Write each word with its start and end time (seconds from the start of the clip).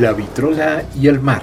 La 0.00 0.14
vitrola 0.14 0.82
y 0.98 1.08
el 1.08 1.20
mar. 1.20 1.42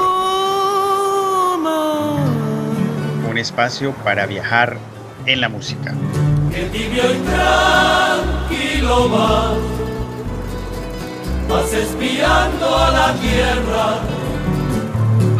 Un 3.29 3.37
espacio 3.37 3.91
para 4.03 4.25
viajar 4.25 4.79
en 5.27 5.41
la 5.41 5.47
música. 5.47 5.93
El 6.55 6.71
tibio 6.71 7.03
y 7.13 7.17
tranquilo 7.19 9.11
va, 9.11 9.53
vas 11.47 11.71
espiando 11.71 12.75
a 12.75 12.89
la 12.89 13.13
tierra. 13.21 13.99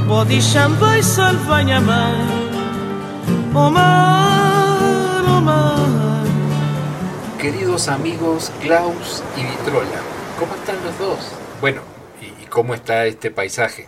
Bodisham 0.07 0.77
vai 0.79 1.01
salvañamar, 1.01 2.13
Omar, 3.51 5.25
Omar. 5.27 6.23
Queridos 7.39 7.87
amigos 7.87 8.51
Klaus 8.61 9.23
y 9.35 9.41
Vitrola, 9.41 10.01
¿cómo 10.37 10.53
están 10.53 10.75
los 10.85 10.99
dos? 10.99 11.31
Bueno, 11.59 11.81
¿y 11.81 11.96
cómo 12.49 12.73
está 12.73 13.05
este 13.05 13.31
paisaje? 13.31 13.87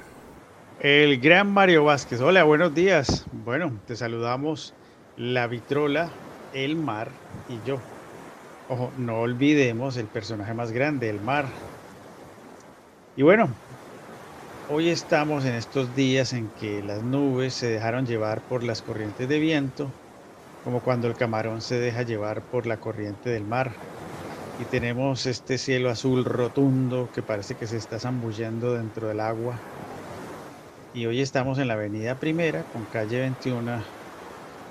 El 0.79 1.19
gran 1.19 1.51
Mario 1.51 1.83
Vázquez. 1.83 2.21
Hola, 2.21 2.43
buenos 2.43 2.73
días. 2.73 3.25
Bueno, 3.31 3.79
te 3.85 3.95
saludamos 3.95 4.73
la 5.17 5.47
Vitrola, 5.47 6.09
el 6.53 6.75
mar 6.75 7.09
y 7.49 7.67
yo. 7.67 7.79
Ojo, 8.69 8.91
no 8.97 9.19
olvidemos 9.19 9.97
el 9.97 10.05
personaje 10.05 10.53
más 10.53 10.71
grande, 10.71 11.09
el 11.09 11.19
mar. 11.19 11.45
Y 13.17 13.23
bueno, 13.23 13.49
hoy 14.69 14.89
estamos 14.89 15.43
en 15.45 15.55
estos 15.55 15.95
días 15.95 16.33
en 16.33 16.49
que 16.59 16.81
las 16.83 17.03
nubes 17.03 17.53
se 17.53 17.67
dejaron 17.67 18.05
llevar 18.05 18.41
por 18.41 18.63
las 18.63 18.81
corrientes 18.81 19.27
de 19.27 19.39
viento, 19.39 19.91
como 20.63 20.79
cuando 20.81 21.07
el 21.07 21.15
camarón 21.15 21.61
se 21.61 21.79
deja 21.79 22.03
llevar 22.03 22.41
por 22.41 22.65
la 22.67 22.77
corriente 22.77 23.29
del 23.29 23.43
mar. 23.43 23.71
Y 24.59 24.65
tenemos 24.65 25.25
este 25.25 25.57
cielo 25.57 25.89
azul 25.89 26.25
rotundo 26.25 27.07
que 27.15 27.21
parece 27.21 27.55
que 27.55 27.65
se 27.65 27.77
está 27.77 27.97
zambullendo 27.97 28.73
dentro 28.73 29.07
del 29.07 29.21
agua. 29.21 29.55
Y 30.93 31.05
hoy 31.05 31.21
estamos 31.21 31.59
en 31.59 31.69
la 31.69 31.75
avenida 31.75 32.15
Primera 32.15 32.63
con 32.73 32.83
calle 32.85 33.21
21 33.21 33.81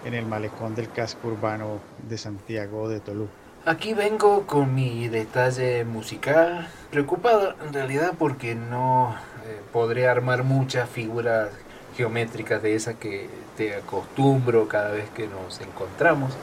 en 0.04 0.14
el 0.14 0.26
malecón 0.26 0.74
del 0.74 0.90
casco 0.90 1.28
urbano 1.28 1.80
de 2.06 2.18
Santiago 2.18 2.88
de 2.90 3.00
Tolú. 3.00 3.28
Aquí 3.64 3.94
vengo 3.94 4.46
con 4.46 4.74
mi 4.74 5.08
detalle 5.08 5.84
musical, 5.84 6.68
preocupado 6.90 7.54
en 7.66 7.72
realidad 7.72 8.12
porque 8.18 8.54
no 8.54 9.14
eh, 9.46 9.60
podré 9.72 10.06
armar 10.06 10.44
muchas 10.44 10.88
figuras 10.88 11.48
geométricas 11.96 12.62
de 12.62 12.74
esas 12.74 12.96
que 12.96 13.28
te 13.56 13.74
acostumbro 13.74 14.68
cada 14.68 14.90
vez 14.90 15.08
que 15.10 15.26
nos 15.26 15.60
encontramos. 15.60 16.36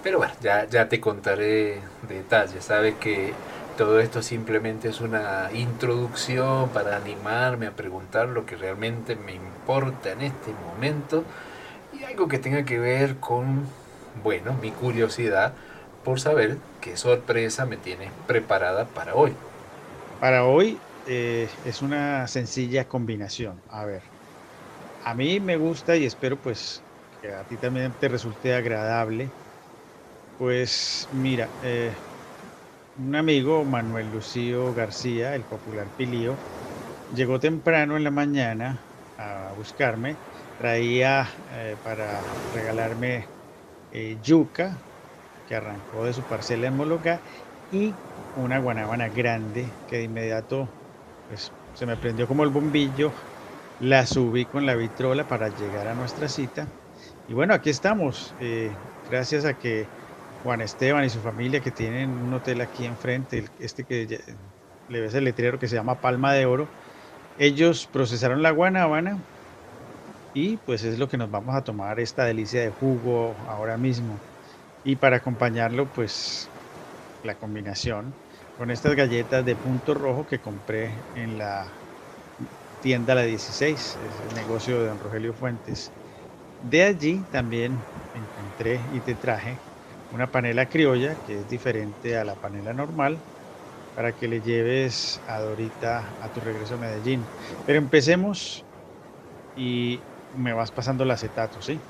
Pero 0.00 0.18
bueno, 0.18 0.34
ya, 0.40 0.68
ya 0.68 0.88
te 0.88 1.00
contaré 1.00 1.88
detalles. 2.00 2.64
Sabes 2.66 2.98
que 2.98 3.40
todo 3.74 4.00
esto 4.00 4.22
simplemente 4.22 4.88
es 4.88 5.00
una 5.00 5.50
introducción 5.52 6.72
para 6.72 6.96
animarme 6.96 7.66
a 7.66 7.76
preguntar 7.76 8.28
lo 8.28 8.46
que 8.46 8.56
realmente 8.56 9.16
me 9.16 9.34
importa 9.34 10.12
en 10.12 10.20
este 10.20 10.54
momento 10.54 11.26
y 11.90 12.04
algo 12.04 12.28
que 12.28 12.38
tenga 12.38 12.64
que 12.64 12.78
ver 12.80 13.20
con, 13.20 13.76
bueno, 14.14 14.56
mi 14.56 14.72
curiosidad 14.74 15.56
por 16.02 16.20
saber 16.20 16.62
qué 16.80 16.96
sorpresa 16.96 17.66
me 17.66 17.78
tiene 17.78 18.12
preparada 18.26 18.94
para 18.94 19.14
hoy. 19.16 19.38
Para 20.18 20.46
hoy 20.46 20.86
eh, 21.04 21.50
es 21.62 21.82
una 21.82 22.26
sencilla 22.28 22.88
combinación. 22.88 23.62
A 23.68 23.84
ver, 23.84 24.04
a 25.00 25.14
mí 25.14 25.40
me 25.40 25.56
gusta 25.56 25.96
y 25.96 26.04
espero 26.06 26.40
pues 26.40 26.86
que 27.20 27.32
a 27.32 27.46
ti 27.46 27.58
también 27.58 27.96
te 27.98 28.08
resulte 28.08 28.54
agradable. 28.54 29.36
Pues 30.38 31.08
mira, 31.10 31.56
eh, 31.60 31.98
un 32.96 33.14
amigo, 33.16 33.64
Manuel 33.64 34.10
Lucío 34.10 34.74
García, 34.74 35.34
el 35.36 35.46
popular 35.46 35.92
Pilío, 35.92 36.44
llegó 37.08 37.40
temprano 37.40 37.96
en 37.96 38.04
la 38.04 38.10
mañana 38.12 38.88
a 39.16 39.52
buscarme 39.54 40.22
traía 40.56 41.28
eh, 41.50 41.78
para 41.82 42.40
regalarme 42.50 43.30
eh, 43.90 44.18
yuca, 44.20 44.86
que 45.46 45.54
arrancó 45.56 46.06
de 46.06 46.14
su 46.14 46.26
parcela 46.26 46.68
en 46.68 46.76
Moloca, 46.76 47.22
y 47.70 48.00
una 48.34 48.58
guanábana 48.60 49.10
grande 49.10 49.78
que 49.86 49.98
de 49.98 50.04
inmediato 50.04 50.76
pues, 51.26 51.54
se 51.74 51.86
me 51.86 51.98
prendió 51.98 52.28
como 52.28 52.44
el 52.44 52.50
bombillo, 52.50 53.14
la 53.78 54.06
subí 54.06 54.46
con 54.46 54.66
la 54.66 54.76
vitrola 54.76 55.26
para 55.26 55.50
llegar 55.50 55.88
a 55.88 55.94
nuestra 55.94 56.28
cita. 56.28 56.72
Y 57.26 57.34
bueno, 57.34 57.54
aquí 57.54 57.70
estamos, 57.70 58.34
gracias 59.06 59.44
a 59.44 59.54
que 59.58 59.92
Juan 60.42 60.60
Esteban 60.60 61.04
y 61.04 61.10
su 61.10 61.20
familia 61.20 61.60
que 61.60 61.72
tienen 61.72 62.18
un 62.18 62.32
hotel 62.32 62.60
aquí 62.60 62.84
enfrente, 62.84 63.46
este 63.58 63.84
que 63.86 64.20
le 64.86 65.00
ves 65.00 65.14
el 65.14 65.24
letrero 65.24 65.58
que 65.58 65.68
se 65.68 65.76
llama 65.76 66.00
Palma 66.00 66.32
de 66.34 66.46
Oro, 66.46 66.72
ellos 67.36 67.86
procesaron 67.88 68.42
la 68.42 68.50
guanábana 68.52 69.24
y 70.32 70.58
pues 70.58 70.82
es 70.84 70.98
lo 70.98 71.08
que 71.08 71.16
nos 71.16 71.30
vamos 71.30 71.54
a 71.54 71.64
tomar 71.64 72.00
esta 72.00 72.24
delicia 72.24 72.60
de 72.60 72.70
jugo 72.70 73.48
ahora 73.48 73.78
mismo. 73.78 74.24
Y 74.82 74.96
para 74.96 75.18
acompañarlo 75.18 75.92
pues 75.92 76.52
la 77.22 77.38
combinación 77.38 78.18
con 78.56 78.70
estas 78.70 78.96
galletas 78.96 79.44
de 79.44 79.56
punto 79.56 79.94
rojo 79.94 80.26
que 80.26 80.40
compré 80.40 81.06
en 81.14 81.38
la 81.38 81.82
tienda 82.80 83.14
La 83.14 83.22
16, 83.24 83.96
es 83.96 84.20
el 84.20 84.34
negocio 84.34 84.80
de 84.80 84.88
don 84.88 85.00
Rogelio 85.00 85.34
Fuentes. 85.34 85.94
De 86.60 86.84
allí 86.84 87.26
también 87.26 87.88
encontré 88.12 88.86
y 88.90 89.02
te 89.02 89.16
traje 89.16 89.67
una 90.12 90.30
panela 90.30 90.66
criolla 90.68 91.14
que 91.26 91.40
es 91.40 91.48
diferente 91.48 92.16
a 92.16 92.24
la 92.24 92.34
panela 92.34 92.72
normal 92.72 93.18
para 93.94 94.12
que 94.12 94.28
le 94.28 94.40
lleves 94.40 95.20
a 95.26 95.40
Dorita 95.40 96.04
a 96.22 96.28
tu 96.28 96.40
regreso 96.40 96.74
a 96.74 96.78
Medellín. 96.78 97.24
Pero 97.66 97.78
empecemos 97.78 98.64
y 99.56 100.00
me 100.36 100.52
vas 100.52 100.70
pasando 100.70 101.04
el 101.04 101.10
acetato, 101.10 101.60
¿sí? 101.60 101.80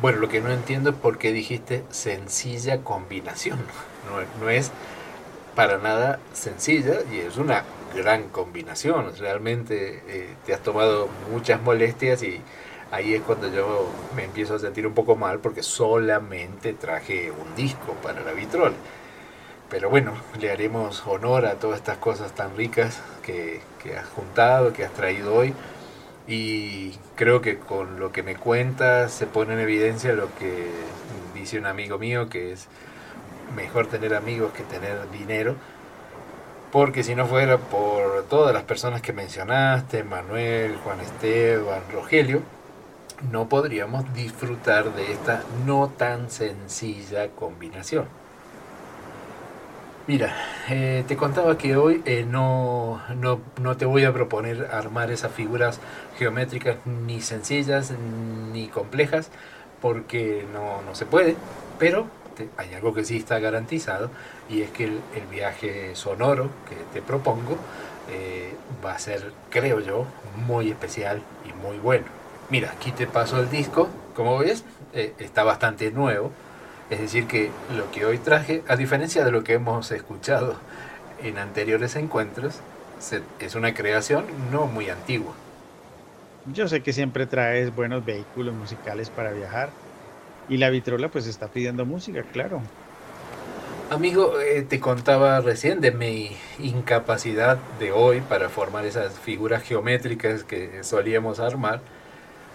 Bueno, 0.00 0.18
lo 0.18 0.28
que 0.28 0.40
no 0.40 0.50
entiendo 0.50 0.90
es 0.90 0.96
por 0.96 1.18
qué 1.18 1.32
dijiste 1.32 1.84
sencilla 1.90 2.82
combinación. 2.82 3.58
No, 4.40 4.48
es 4.48 4.72
para 5.54 5.76
nada 5.76 6.18
sencilla 6.32 7.00
y 7.12 7.18
es 7.18 7.36
una 7.36 7.64
gran 7.94 8.30
combinación. 8.30 9.14
Realmente 9.18 10.02
eh, 10.06 10.36
te 10.46 10.54
has 10.54 10.62
tomado 10.62 11.10
muchas 11.30 11.60
molestias 11.60 12.22
y 12.22 12.40
ahí 12.90 13.14
es 13.14 13.22
cuando 13.22 13.48
yo 13.48 13.88
me 14.16 14.24
empiezo 14.24 14.54
a 14.54 14.58
sentir 14.58 14.86
un 14.86 14.94
poco 14.94 15.16
mal 15.16 15.38
porque 15.40 15.62
solamente 15.62 16.72
traje 16.72 17.30
un 17.30 17.54
disco 17.54 17.94
para 18.02 18.20
la 18.22 18.32
vitrol. 18.32 18.74
Pero 19.70 19.90
bueno, 19.90 20.12
le 20.40 20.50
haremos 20.50 21.06
honor 21.06 21.46
a 21.46 21.54
todas 21.56 21.78
estas 21.78 21.98
cosas 21.98 22.32
tan 22.32 22.56
ricas 22.56 23.02
que, 23.22 23.60
que 23.82 23.96
has 23.96 24.08
juntado, 24.08 24.72
que 24.72 24.84
has 24.84 24.92
traído 24.92 25.34
hoy 25.34 25.54
y 26.26 26.92
creo 27.16 27.40
que 27.40 27.58
con 27.58 27.98
lo 27.98 28.12
que 28.12 28.22
me 28.22 28.36
cuentas 28.36 29.12
se 29.12 29.26
pone 29.26 29.54
en 29.54 29.60
evidencia 29.60 30.12
lo 30.12 30.34
que 30.36 30.70
dice 31.34 31.58
un 31.58 31.66
amigo 31.66 31.98
mío, 31.98 32.28
que 32.28 32.52
es 32.52 32.68
mejor 33.56 33.86
tener 33.86 34.14
amigos 34.14 34.52
que 34.52 34.62
tener 34.62 35.10
dinero, 35.10 35.56
porque 36.70 37.02
si 37.02 37.14
no 37.14 37.26
fuera 37.26 37.56
por 37.58 38.24
todas 38.24 38.52
las 38.52 38.64
personas 38.64 39.00
que 39.00 39.12
mencionaste, 39.12 40.04
Manuel, 40.04 40.76
Juan 40.84 41.00
Esteban, 41.00 41.82
Rogelio, 41.92 42.42
no 43.30 43.48
podríamos 43.48 44.12
disfrutar 44.14 44.94
de 44.94 45.12
esta 45.12 45.42
no 45.66 45.88
tan 45.88 46.30
sencilla 46.30 47.28
combinación. 47.28 48.06
Mira, 50.08 50.34
eh, 50.70 51.04
te 51.06 51.18
contaba 51.18 51.58
que 51.58 51.76
hoy 51.76 52.02
eh, 52.06 52.24
no, 52.26 53.02
no, 53.60 53.76
te 53.76 53.84
voy 53.84 54.04
a 54.04 54.12
proponer 54.14 54.70
armar 54.72 55.10
esas 55.10 55.32
figuras 55.32 55.80
geométricas 56.16 56.76
ni 56.86 57.20
sencillas 57.20 57.92
ni 58.50 58.68
complejas 58.68 59.28
porque 59.82 60.46
no, 60.50 60.94
se 60.94 61.04
puede, 61.04 61.36
pero 61.78 62.06
hay 62.56 62.72
algo 62.72 62.94
que 62.94 63.04
sí 63.04 63.18
está 63.18 63.38
garantizado 63.38 64.10
y 64.48 64.62
es 64.62 64.70
que 64.70 64.84
el, 64.84 65.00
viaje 65.30 65.94
sonoro 65.94 66.48
que 66.66 66.76
te 66.94 67.02
propongo 67.02 67.58
eh, 68.10 68.54
va 68.82 68.94
a 68.94 68.98
ser, 68.98 69.32
creo 69.50 69.80
yo, 69.80 70.06
muy 70.46 70.70
especial 70.70 71.20
y 71.44 71.52
muy 71.52 71.76
bueno. 71.78 72.17
Mira, 72.50 72.70
aquí 72.72 72.92
te 72.92 73.06
paso 73.06 73.40
el 73.40 73.50
disco, 73.50 73.88
como 74.14 74.38
ves, 74.38 74.64
está 74.92 75.44
bastante 75.44 75.90
nuevo 75.90 76.32
es 76.90 77.00
decir, 77.00 77.26
que 77.26 77.50
lo 77.76 77.90
que 77.90 78.06
hoy 78.06 78.18
traje, 78.18 78.62
a 78.66 78.76
diferencia 78.76 79.24
de 79.24 79.30
lo 79.30 79.44
que 79.44 79.54
hemos 79.54 79.90
escuchado 79.90 80.56
en 81.22 81.36
anteriores 81.36 81.96
encuentros, 81.96 82.60
es 83.40 83.54
una 83.54 83.74
creación 83.74 84.24
no 84.50 84.66
muy 84.66 84.88
antigua. 84.88 85.34
Yo 86.52 86.66
sé 86.66 86.82
que 86.82 86.94
siempre 86.94 87.26
traes 87.26 87.74
buenos 87.74 88.04
vehículos 88.04 88.54
musicales 88.54 89.10
para 89.10 89.32
viajar 89.32 89.68
y 90.48 90.56
la 90.56 90.70
vitrola 90.70 91.08
pues 91.08 91.26
está 91.26 91.48
pidiendo 91.48 91.84
música, 91.84 92.22
claro. 92.32 92.62
Amigo, 93.90 94.40
eh, 94.40 94.62
te 94.62 94.80
contaba 94.80 95.40
recién 95.40 95.80
de 95.80 95.92
mi 95.92 96.30
incapacidad 96.58 97.58
de 97.78 97.92
hoy 97.92 98.22
para 98.22 98.48
formar 98.48 98.86
esas 98.86 99.18
figuras 99.18 99.62
geométricas 99.62 100.42
que 100.44 100.82
solíamos 100.84 101.38
armar 101.38 101.80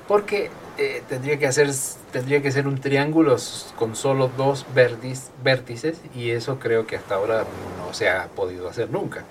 porque 0.07 0.49
eh, 0.77 1.03
tendría, 1.07 1.37
que 1.37 1.47
hacer, 1.47 1.69
tendría 2.11 2.41
que 2.41 2.51
ser 2.51 2.67
un 2.67 2.79
triángulo 2.79 3.37
con 3.77 3.95
solo 3.95 4.29
dos 4.35 4.65
vértices 4.73 6.01
y 6.15 6.31
eso 6.31 6.59
creo 6.59 6.87
que 6.87 6.95
hasta 6.95 7.15
ahora 7.15 7.45
no 7.77 7.93
se 7.93 8.09
ha 8.09 8.27
podido 8.27 8.67
hacer 8.67 8.89
nunca. 8.89 9.23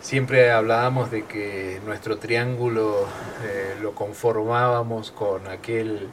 siempre 0.00 0.50
hablábamos 0.50 1.10
de 1.10 1.24
que 1.24 1.80
nuestro 1.86 2.18
triángulo 2.18 3.06
eh, 3.44 3.76
lo 3.80 3.94
conformábamos 3.94 5.10
con 5.10 5.46
aquel 5.48 6.08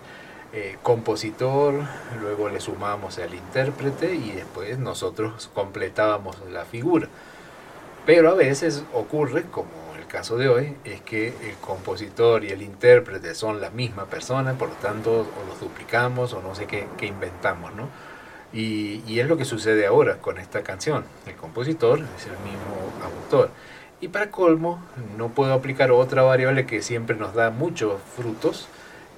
eh, 0.54 0.78
compositor, 0.84 1.74
luego 2.22 2.48
le 2.48 2.62
sumábamos 2.62 3.20
al 3.20 3.34
intérprete 3.34 4.16
y 4.16 4.32
después 4.32 4.80
nosotros 4.80 5.50
completábamos 5.54 6.38
la 6.50 6.64
figura. 6.64 7.10
Pero 8.06 8.30
a 8.30 8.36
veces 8.36 8.84
ocurre, 8.94 9.44
como 9.52 9.85
el 10.06 10.12
caso 10.12 10.38
de 10.38 10.48
hoy, 10.48 10.76
es 10.86 11.02
que 11.02 11.28
el 11.28 11.56
compositor 11.60 12.44
y 12.44 12.50
el 12.50 12.62
intérprete 12.62 13.34
son 13.34 13.60
la 13.60 13.72
misma 13.72 14.06
persona, 14.06 14.54
por 14.54 14.70
lo 14.70 14.76
tanto 14.76 15.22
o 15.22 15.48
los 15.48 15.60
duplicamos 15.60 16.34
o 16.34 16.42
no 16.42 16.54
sé 16.54 16.68
qué, 16.68 16.88
qué 16.98 17.08
inventamos, 17.08 17.74
¿no? 17.74 17.90
Y, 18.54 19.02
y, 19.08 19.20
es 19.20 19.28
lo 19.28 19.36
que 19.36 19.44
sucede 19.44 19.86
ahora 19.86 20.18
con 20.20 20.38
esta 20.38 20.62
canción. 20.64 21.04
El 21.26 21.36
compositor 21.36 22.00
es 22.00 22.26
el 22.28 22.38
mismo 22.44 22.94
autor. 23.04 23.50
Y 24.00 24.08
para 24.08 24.30
colmo, 24.30 24.80
no 25.18 25.30
puedo 25.30 25.54
aplicar 25.54 25.92
otra 25.92 26.22
variable 26.22 26.66
que 26.66 26.82
siempre 26.82 27.18
nos 27.18 27.34
da 27.34 27.50
muchos 27.50 28.00
frutos, 28.16 28.68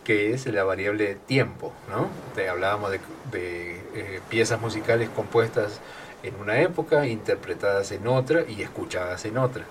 que 0.05 0.33
es 0.33 0.47
la 0.47 0.63
variable 0.63 1.15
tiempo. 1.27 1.73
¿no? 1.89 2.09
Hablábamos 2.49 2.91
de, 2.91 2.99
de 3.31 3.75
eh, 3.93 4.21
piezas 4.29 4.59
musicales 4.59 5.09
compuestas 5.09 5.81
en 6.23 6.35
una 6.35 6.61
época, 6.61 7.05
interpretadas 7.05 7.91
en 7.91 8.07
otra 8.07 8.43
y 8.47 8.63
escuchadas 8.63 9.25
en 9.25 9.37
otra. 9.37 9.65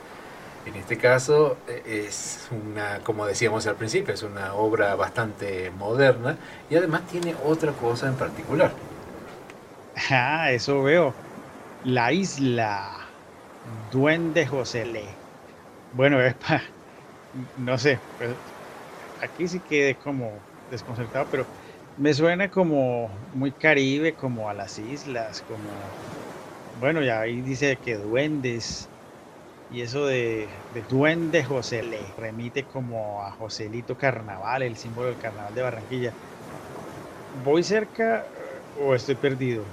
En 0.66 0.76
este 0.76 0.98
caso 0.98 1.62
eh, 1.66 1.82
es 2.08 2.48
una, 2.50 3.02
como 3.04 3.24
decíamos 3.26 3.66
al 3.66 3.76
principio, 3.78 4.12
es 4.12 4.22
una 4.22 4.54
obra 4.54 4.94
bastante 4.96 5.70
moderna 5.70 6.38
y 6.68 6.76
además 6.76 7.06
tiene 7.06 7.34
otra 7.36 7.76
cosa 7.76 8.08
en 8.08 8.18
particular. 8.18 8.84
Ah, 10.10 10.52
eso 10.52 10.82
veo. 10.82 11.20
La 11.82 12.12
isla. 12.12 13.18
Duende 13.62 14.46
José 14.46 14.86
Le. 14.86 15.24
Bueno, 15.90 16.20
es. 16.22 16.36
No 17.54 17.78
sé. 17.78 18.04
Pues, 18.16 18.36
aquí 19.20 19.48
sí 19.48 19.62
quedé 19.62 19.98
como 19.98 20.48
desconcertado, 20.68 21.28
pero 21.30 21.50
me 21.96 22.14
suena 22.14 22.50
como 22.50 23.26
muy 23.32 23.56
caribe, 23.56 24.16
como 24.16 24.48
a 24.48 24.54
las 24.54 24.78
islas, 24.78 25.42
como. 25.42 25.98
Bueno, 26.72 27.02
ya 27.02 27.20
ahí 27.20 27.42
dice 27.42 27.80
que 27.80 27.96
duendes. 27.96 28.92
Y 29.72 29.80
eso 29.80 30.06
de, 30.06 30.48
de 30.74 30.82
duende 30.88 31.44
José 31.44 31.82
Le 31.82 32.00
remite 32.16 32.64
como 32.64 33.22
a 33.22 33.32
Joselito 33.32 33.96
Carnaval, 33.96 34.62
el 34.62 34.76
símbolo 34.76 35.08
del 35.08 35.18
carnaval 35.18 35.54
de 35.54 35.62
Barranquilla. 35.62 36.12
¿Voy 37.44 37.62
cerca 37.62 38.24
o 38.82 38.94
estoy 38.94 39.16
perdido? 39.16 39.64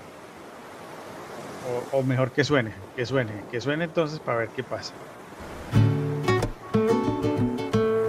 O, 1.91 1.97
o, 1.97 2.03
mejor 2.03 2.31
que 2.31 2.43
suene, 2.43 2.71
que 2.95 3.05
suene, 3.05 3.31
que 3.49 3.61
suene 3.61 3.85
entonces 3.85 4.19
para 4.19 4.39
ver 4.39 4.49
qué 4.49 4.63
pasa. 4.63 4.93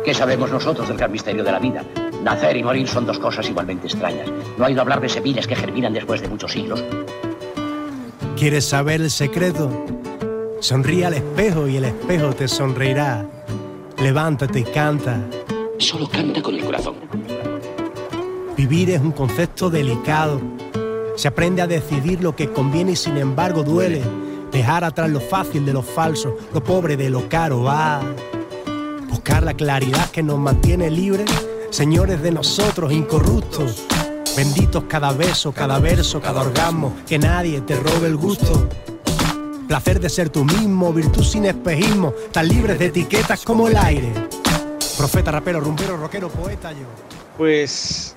¿Qué 0.04 0.12
sabemos 0.12 0.50
nosotros 0.50 0.88
del 0.88 0.96
gran 0.96 1.12
misterio 1.12 1.44
de 1.44 1.52
la 1.52 1.58
vida? 1.58 1.84
Nacer 2.22 2.56
y 2.56 2.62
morir 2.62 2.88
son 2.88 3.06
dos 3.06 3.18
cosas 3.18 3.48
igualmente 3.48 3.86
extrañas. 3.86 4.28
¿No 4.58 4.64
ha 4.64 4.70
ido 4.70 4.80
a 4.80 4.82
hablar 4.82 5.00
de 5.00 5.08
semillas 5.08 5.46
que 5.46 5.54
germinan 5.54 5.92
después 5.92 6.20
de 6.20 6.28
muchos 6.28 6.52
siglos? 6.52 6.82
¿Quieres 8.36 8.68
saber 8.68 9.00
el 9.00 9.10
secreto? 9.10 9.70
Sonríe 10.60 11.06
al 11.06 11.14
espejo 11.14 11.68
y 11.68 11.76
el 11.76 11.84
espejo 11.84 12.32
te 12.34 12.48
sonreirá. 12.48 13.26
Levántate 13.98 14.60
y 14.60 14.64
canta. 14.64 15.20
Solo 15.78 16.08
canta 16.08 16.42
con 16.42 16.54
el 16.54 16.64
corazón. 16.64 16.96
Vivir 18.56 18.90
es 18.90 19.00
un 19.00 19.12
concepto 19.12 19.68
delicado 19.68 20.40
se 21.16 21.28
aprende 21.28 21.62
a 21.62 21.66
decidir 21.68 22.22
lo 22.22 22.34
que 22.34 22.52
conviene 22.52 22.92
y 22.92 22.96
sin 22.96 23.16
embargo 23.16 23.62
duele. 23.62 24.02
Dejar 24.50 24.84
atrás 24.84 25.10
lo 25.10 25.20
fácil 25.20 25.64
de 25.64 25.72
lo 25.72 25.82
falso, 25.82 26.36
lo 26.52 26.62
pobre 26.62 26.96
de 26.96 27.08
lo 27.08 27.28
caro. 27.28 27.62
Va. 27.62 28.00
Buscar 29.08 29.44
la 29.44 29.54
claridad 29.54 30.10
que 30.10 30.22
nos 30.22 30.38
mantiene 30.38 30.90
libres, 30.90 31.30
señores 31.70 32.20
de 32.20 32.32
nosotros 32.32 32.92
incorruptos. 32.92 33.84
Benditos 34.36 34.84
cada 34.88 35.12
beso, 35.12 35.52
cada 35.52 35.78
verso, 35.78 36.20
cada 36.20 36.40
orgasmo, 36.40 36.96
que 37.06 37.18
nadie 37.18 37.60
te 37.60 37.76
robe 37.76 38.08
el 38.08 38.16
gusto. 38.16 38.68
Placer 39.68 39.98
de 39.98 40.10
ser 40.10 40.28
tú 40.28 40.44
mismo, 40.44 40.92
virtud 40.92 41.24
sin 41.24 41.46
espejismo, 41.46 42.12
tan 42.32 42.48
libres 42.48 42.78
de 42.78 42.86
etiquetas 42.86 43.44
como 43.44 43.66
el 43.68 43.76
aire. 43.76 44.12
Profeta, 44.98 45.30
rapero, 45.30 45.60
rumbero, 45.60 45.96
rockero, 45.96 46.28
poeta 46.28 46.72
yo. 46.72 46.86
Pues 47.38 48.14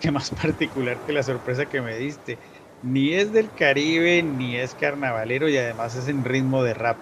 qué 0.00 0.10
más 0.10 0.30
particular 0.30 0.96
que 1.06 1.12
la 1.12 1.22
sorpresa 1.22 1.66
que 1.66 1.80
me 1.80 1.96
diste. 1.96 2.36
Ni 2.82 3.14
es 3.14 3.32
del 3.32 3.50
Caribe, 3.52 4.22
ni 4.22 4.56
es 4.56 4.74
carnavalero 4.74 5.48
y 5.48 5.56
además 5.56 5.94
es 5.94 6.08
en 6.08 6.24
ritmo 6.24 6.62
de 6.62 6.74
rap. 6.74 6.96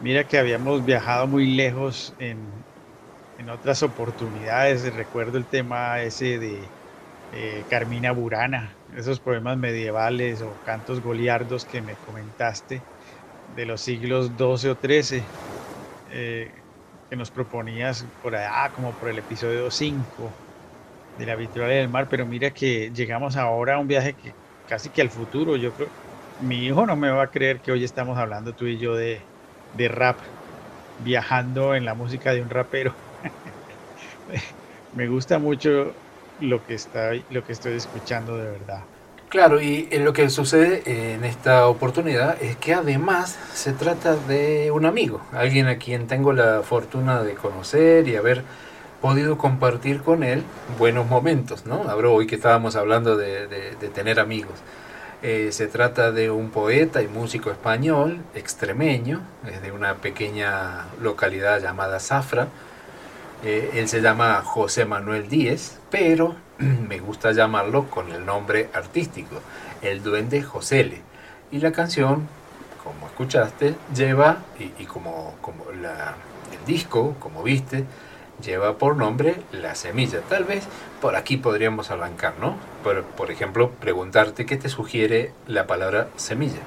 Mira 0.00 0.24
que 0.24 0.38
habíamos 0.38 0.84
viajado 0.84 1.26
muy 1.26 1.46
lejos 1.46 2.14
en, 2.18 2.38
en 3.38 3.50
otras 3.50 3.82
oportunidades. 3.82 4.92
Recuerdo 4.94 5.38
el 5.38 5.44
tema 5.44 6.00
ese 6.02 6.38
de 6.38 6.58
eh, 7.34 7.64
Carmina 7.70 8.12
Burana, 8.12 8.72
esos 8.92 9.20
poemas 9.20 9.58
medievales 9.58 10.42
o 10.42 10.58
cantos 10.60 11.00
goliardos 11.00 11.66
que 11.66 11.82
me 11.82 11.98
comentaste 11.98 12.86
de 13.46 13.66
los 13.66 13.82
siglos 13.82 14.36
12 14.36 14.70
o 14.70 14.78
13, 14.78 15.34
eh, 16.06 16.64
que 17.10 17.16
nos 17.16 17.30
proponías 17.32 18.08
por 18.20 18.36
allá, 18.36 18.72
como 18.72 18.96
por 18.96 19.08
el 19.10 19.18
episodio 19.18 19.70
5 19.70 20.40
de 21.14 21.26
la 21.26 21.36
vitrola 21.36 21.74
del 21.74 21.88
mar, 21.90 22.08
pero 22.08 22.26
mira 22.26 22.52
que 22.52 22.90
llegamos 22.92 23.36
ahora 23.36 23.74
a 23.76 23.78
un 23.80 23.88
viaje 23.88 24.16
que 24.16 24.36
casi 24.64 24.90
que 24.92 25.02
al 25.02 25.10
futuro, 25.10 25.56
yo 25.56 25.74
creo, 25.74 25.92
mi 26.38 26.64
hijo 26.66 26.86
no 26.86 26.96
me 26.96 27.10
va 27.10 27.24
a 27.24 27.30
creer 27.30 27.60
que 27.62 27.72
hoy 27.72 27.84
estamos 27.84 28.18
hablando 28.18 28.54
tú 28.54 28.66
y 28.66 28.78
yo 28.78 28.94
de, 28.96 29.30
de 29.72 29.88
rap, 29.88 30.20
viajando 30.96 31.74
en 31.76 31.84
la 31.86 31.94
música 31.94 32.32
de 32.34 32.42
un 32.42 32.50
rapero. 32.50 32.96
me 34.90 35.08
gusta 35.08 35.38
mucho 35.38 36.01
lo 36.42 36.64
que, 36.66 36.74
está, 36.74 37.10
lo 37.30 37.44
que 37.44 37.52
estoy 37.52 37.74
escuchando 37.74 38.36
de 38.36 38.50
verdad. 38.50 38.80
Claro, 39.28 39.62
y 39.62 39.88
lo 39.98 40.12
que 40.12 40.28
sucede 40.28 40.82
en 41.14 41.24
esta 41.24 41.66
oportunidad 41.66 42.36
es 42.42 42.56
que 42.56 42.74
además 42.74 43.38
se 43.54 43.72
trata 43.72 44.14
de 44.14 44.70
un 44.70 44.84
amigo, 44.84 45.22
alguien 45.32 45.68
a 45.68 45.78
quien 45.78 46.06
tengo 46.06 46.34
la 46.34 46.62
fortuna 46.62 47.22
de 47.22 47.32
conocer 47.32 48.06
y 48.08 48.16
haber 48.16 48.42
podido 49.00 49.38
compartir 49.38 50.02
con 50.02 50.22
él 50.22 50.42
buenos 50.78 51.08
momentos, 51.08 51.64
¿no? 51.64 51.88
Ahora 51.88 52.10
hoy 52.10 52.26
que 52.26 52.34
estábamos 52.34 52.76
hablando 52.76 53.16
de, 53.16 53.46
de, 53.46 53.74
de 53.74 53.88
tener 53.88 54.20
amigos. 54.20 54.54
Eh, 55.22 55.50
se 55.52 55.68
trata 55.68 56.10
de 56.10 56.30
un 56.30 56.50
poeta 56.50 57.00
y 57.00 57.06
músico 57.08 57.50
español, 57.50 58.20
extremeño, 58.34 59.20
es 59.48 59.62
de 59.62 59.70
una 59.70 59.94
pequeña 59.94 60.86
localidad 61.00 61.60
llamada 61.60 62.00
Zafra. 62.00 62.48
Eh, 63.42 63.70
él 63.74 63.88
se 63.88 64.00
llama 64.00 64.42
José 64.44 64.84
Manuel 64.84 65.28
Díez, 65.28 65.78
pero 65.90 66.36
me 66.58 67.00
gusta 67.00 67.32
llamarlo 67.32 67.88
con 67.90 68.10
el 68.12 68.24
nombre 68.24 68.68
artístico, 68.72 69.40
el 69.82 70.02
duende 70.02 70.42
Josele. 70.42 71.02
Y 71.50 71.58
la 71.58 71.72
canción, 71.72 72.28
como 72.82 73.06
escuchaste, 73.06 73.74
lleva, 73.94 74.38
y, 74.58 74.84
como, 74.84 75.34
como 75.40 75.64
la, 75.72 76.14
el 76.56 76.64
disco, 76.66 77.16
como 77.18 77.42
viste, 77.42 77.84
lleva 78.42 78.78
por 78.78 78.96
nombre 78.96 79.36
La 79.52 79.74
Semilla. 79.74 80.20
Tal 80.28 80.44
vez 80.44 80.64
por 81.00 81.16
aquí 81.16 81.36
podríamos 81.36 81.90
arrancar, 81.90 82.34
¿no? 82.40 82.56
Por, 82.82 83.02
por 83.04 83.30
ejemplo, 83.30 83.70
preguntarte 83.72 84.46
qué 84.46 84.56
te 84.56 84.68
sugiere 84.68 85.32
la 85.46 85.66
palabra 85.66 86.08
semilla. 86.16 86.60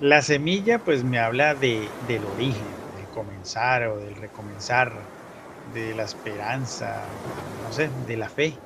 La 0.00 0.20
semilla 0.20 0.78
pues 0.78 1.04
me 1.04 1.18
habla 1.20 1.54
de, 1.54 1.88
del 2.08 2.24
origen, 2.34 2.66
del 2.96 3.06
comenzar 3.14 3.86
o 3.86 3.98
del 3.98 4.16
recomenzar, 4.16 4.92
de 5.72 5.94
la 5.94 6.04
esperanza, 6.04 7.22
no 7.58 7.72
sé, 7.72 7.90
de 7.94 8.16
la 8.16 8.28
fe, 8.28 8.62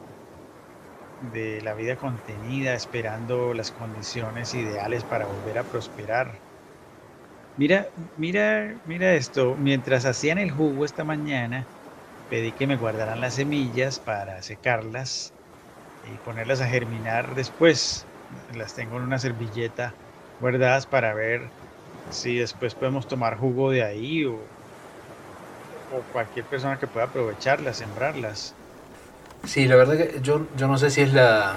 de 1.19 1.61
la 1.61 1.75
vida 1.75 1.99
contenida, 1.99 2.73
esperando 2.75 3.53
las 3.53 3.71
condiciones 3.71 4.55
ideales 4.55 5.05
para 5.05 5.27
volver 5.27 5.59
a 5.59 5.65
prosperar 5.65 6.41
Mira, 7.55 7.89
mira, 8.15 8.79
mira 8.85 9.15
esto. 9.15 9.57
Mientras 9.57 10.05
hacían 10.05 10.39
el 10.39 10.51
jugo 10.51 10.85
esta 10.85 11.05
mañana, 11.05 11.71
pedí 12.29 12.53
que 12.55 12.67
me 12.67 12.77
guardaran 12.77 13.21
las 13.21 13.35
semillas 13.35 14.01
para 14.01 14.43
secarlas 14.43 15.35
y 16.03 16.21
ponerlas 16.21 16.61
a 16.63 16.69
germinar 16.69 17.35
después. 17.35 18.09
Las 18.49 18.75
tengo 18.75 18.99
en 18.99 19.05
una 19.05 19.19
servilleta 19.21 19.99
guardadas 20.39 20.87
para 20.87 21.15
ver 21.15 21.55
si 22.09 22.37
después 22.37 22.77
podemos 22.77 23.07
tomar 23.09 23.37
jugo 23.39 23.71
de 23.73 23.85
ahí 23.85 24.25
o, 24.27 24.56
o 25.93 26.01
cualquier 26.13 26.45
persona 26.45 26.79
que 26.79 26.87
pueda 26.87 27.07
aprovecharlas, 27.07 27.79
sembrarlas. 27.79 28.55
Sí, 29.45 29.67
la 29.67 29.77
verdad 29.77 29.97
que 29.97 30.21
yo, 30.23 30.47
yo 30.57 30.67
no 30.69 30.79
sé 30.79 30.91
si 30.91 31.03
es 31.03 31.13
la 31.13 31.57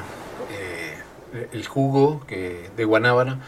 eh, 0.52 1.48
el 1.52 1.66
jugo 1.68 2.26
que 2.28 2.70
de 2.76 2.86
guanábana 2.86 3.40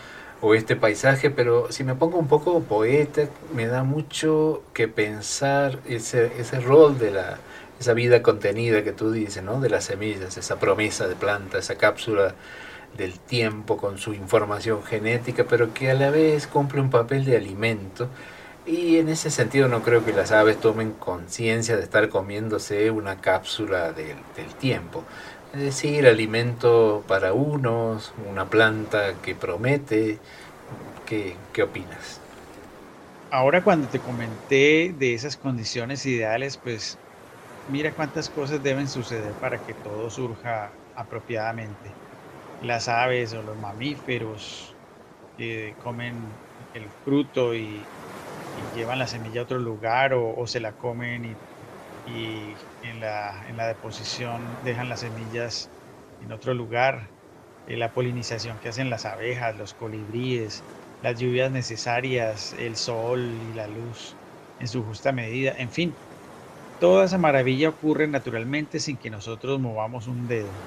o 0.42 0.56
este 0.56 0.76
paisaje, 0.76 1.30
pero 1.30 1.72
si 1.72 1.84
me 1.84 1.94
pongo 1.96 2.18
un 2.18 2.28
poco 2.28 2.62
poeta, 2.62 3.24
me 3.54 3.68
da 3.68 3.84
mucho 3.84 4.64
que 4.74 4.88
pensar 4.88 5.80
ese, 5.88 6.32
ese 6.40 6.60
rol 6.60 6.98
de 6.98 7.12
la, 7.12 7.38
esa 7.80 7.94
vida 7.94 8.24
contenida 8.24 8.84
que 8.84 8.92
tú 8.92 9.12
dices, 9.12 9.44
¿no? 9.44 9.60
De 9.60 9.70
las 9.70 9.86
semillas, 9.86 10.38
esa 10.38 10.60
promesa 10.60 11.08
de 11.08 11.16
planta, 11.16 11.60
esa 11.60 11.76
cápsula 11.76 12.34
del 12.98 13.20
tiempo 13.20 13.78
con 13.78 13.98
su 13.98 14.14
información 14.14 14.84
genética, 14.84 15.46
pero 15.48 15.74
que 15.74 15.92
a 15.92 15.94
la 15.94 16.10
vez 16.10 16.48
cumple 16.48 16.82
un 16.82 16.90
papel 16.90 17.26
de 17.26 17.38
alimento. 17.38 18.10
Y 18.64 18.98
en 18.98 19.10
ese 19.10 19.32
sentido 19.32 19.68
no 19.68 19.82
creo 19.82 20.04
que 20.04 20.14
las 20.14 20.32
aves 20.32 20.60
tomen 20.60 20.94
conciencia 20.98 21.76
de 21.78 21.84
estar 21.84 22.10
comiéndose 22.10 22.92
una 22.92 23.20
cápsula 23.20 23.92
del, 23.94 24.32
del 24.34 24.56
tiempo. 24.56 25.08
Es 25.52 25.62
decir, 25.62 26.06
alimento 26.08 27.06
para 27.08 27.34
unos, 27.34 28.14
una 28.18 28.50
planta 28.50 29.20
que 29.22 29.36
promete. 29.36 30.22
¿Qué, 31.06 31.48
qué 31.52 31.64
opinas? 31.64 32.24
Ahora 33.30 33.64
cuando 33.64 33.88
te 33.90 34.02
comenté 34.02 34.94
de 34.94 35.14
esas 35.14 35.38
condiciones 35.38 36.06
ideales, 36.06 36.58
pues 36.58 37.00
mira 37.68 37.96
cuántas 37.96 38.30
cosas 38.30 38.62
deben 38.64 38.88
suceder 38.90 39.38
para 39.38 39.62
que 39.64 39.76
todo 39.76 40.10
surja 40.10 40.80
apropiadamente. 40.94 42.00
Las 42.60 42.88
aves 42.90 43.34
o 43.34 43.44
los 43.44 43.58
mamíferos 43.58 44.78
que 45.38 45.78
comen 45.80 46.42
el 46.74 46.92
fruto 46.92 47.56
y, 47.56 47.92
y 48.54 48.70
llevan 48.72 49.00
la 49.00 49.08
semilla 49.08 49.42
a 49.42 49.44
otro 49.44 49.60
lugar 49.60 50.14
o, 50.14 50.46
se 50.48 50.60
la 50.60 50.74
comen 50.74 51.26
y, 51.26 51.40
y 52.06 52.62
en, 52.82 53.00
la, 53.00 53.48
en 53.50 53.58
la 53.58 53.68
deposición 53.68 54.62
dejan 54.62 54.90
las 54.90 55.02
semillas 55.02 55.74
en 56.20 56.32
otro 56.32 56.54
lugar. 56.54 57.14
Eh, 57.66 57.78
la 57.78 57.94
polinización 57.94 58.60
que 58.60 58.70
hacen 58.70 58.90
las 58.90 59.06
abejas, 59.06 59.56
los 59.58 59.74
colibríes, 59.76 60.68
las 61.02 61.20
lluvias 61.20 61.52
necesarias, 61.52 62.54
el 62.54 62.76
sol 62.78 63.42
y 63.44 63.54
la 63.54 63.68
luz 63.68 64.20
en 64.60 64.68
su 64.68 64.84
justa 64.84 65.12
medida, 65.12 65.54
en 65.58 65.72
fin, 65.72 66.00
toda 66.80 67.06
esa 67.06 67.18
maravilla 67.18 67.70
ocurre 67.70 68.08
naturalmente 68.08 68.80
sin 68.80 68.98
que 68.98 69.10
nosotros 69.10 69.60
movamos 69.60 70.08
un 70.08 70.28
dedo. 70.28 70.62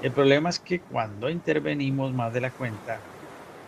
El 0.00 0.12
problema 0.12 0.50
es 0.50 0.60
que 0.60 0.84
cuando 0.84 1.30
intervenimos 1.30 2.12
más 2.14 2.32
de 2.32 2.40
la 2.40 2.52
cuenta, 2.54 3.06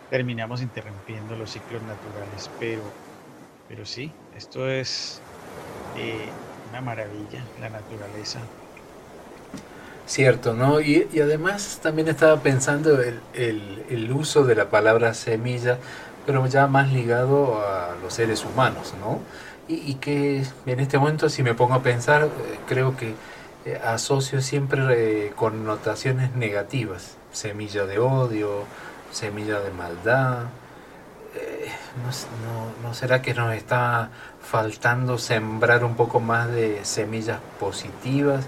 terminamos 0.09 0.61
interrumpiendo 0.61 1.35
los 1.35 1.51
ciclos 1.51 1.83
naturales, 1.83 2.53
pero, 2.57 2.99
pero 3.73 3.87
sí, 3.87 4.11
esto 4.37 4.69
es 4.69 5.19
eh, 5.97 6.29
una 6.69 6.81
maravilla, 6.81 7.43
la 7.59 7.71
naturaleza. 7.71 8.37
Cierto, 10.05 10.53
¿no? 10.53 10.79
Y, 10.79 11.07
además 11.19 11.79
también 11.81 12.07
estaba 12.07 12.39
pensando 12.41 13.01
el, 13.01 13.19
el, 13.33 14.11
uso 14.11 14.43
de 14.43 14.53
la 14.53 14.69
palabra 14.69 15.15
semilla 15.15 15.79
pero 16.27 16.45
ya 16.45 16.67
más 16.67 16.93
ligado 16.93 17.67
a 17.67 17.95
los 18.03 18.13
seres 18.13 18.45
humanos, 18.45 18.93
¿no? 18.99 19.19
Y, 19.67 19.91
y, 19.91 19.95
que 19.95 20.43
en 20.67 20.79
este 20.79 20.99
momento, 20.99 21.27
si 21.27 21.41
me 21.41 21.55
pongo 21.55 21.73
a 21.73 21.81
pensar, 21.81 22.25
eh, 22.25 22.29
creo 22.67 22.95
que 22.95 23.15
eh, 23.65 23.81
asocio 23.83 24.41
siempre 24.41 25.33
connotaciones 25.35 26.35
negativas, 26.35 27.17
semilla 27.31 27.87
de 27.87 27.97
odio, 27.97 28.65
semilla 29.11 29.61
de 29.61 29.71
maldad. 29.71 30.43
Eh, 31.95 32.01
no, 32.01 32.81
no, 32.81 32.87
¿No 32.89 32.93
será 32.93 33.21
que 33.21 33.33
nos 33.33 33.53
está 33.53 34.09
faltando 34.41 35.17
sembrar 35.17 35.83
un 35.83 35.95
poco 35.95 36.19
más 36.19 36.49
de 36.49 36.83
semillas 36.85 37.39
positivas? 37.59 38.45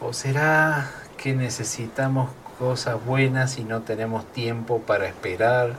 ¿O 0.00 0.12
será 0.12 0.90
que 1.16 1.34
necesitamos 1.34 2.30
cosas 2.58 3.04
buenas 3.04 3.58
y 3.58 3.64
no 3.64 3.82
tenemos 3.82 4.24
tiempo 4.32 4.80
para 4.80 5.06
esperar? 5.06 5.76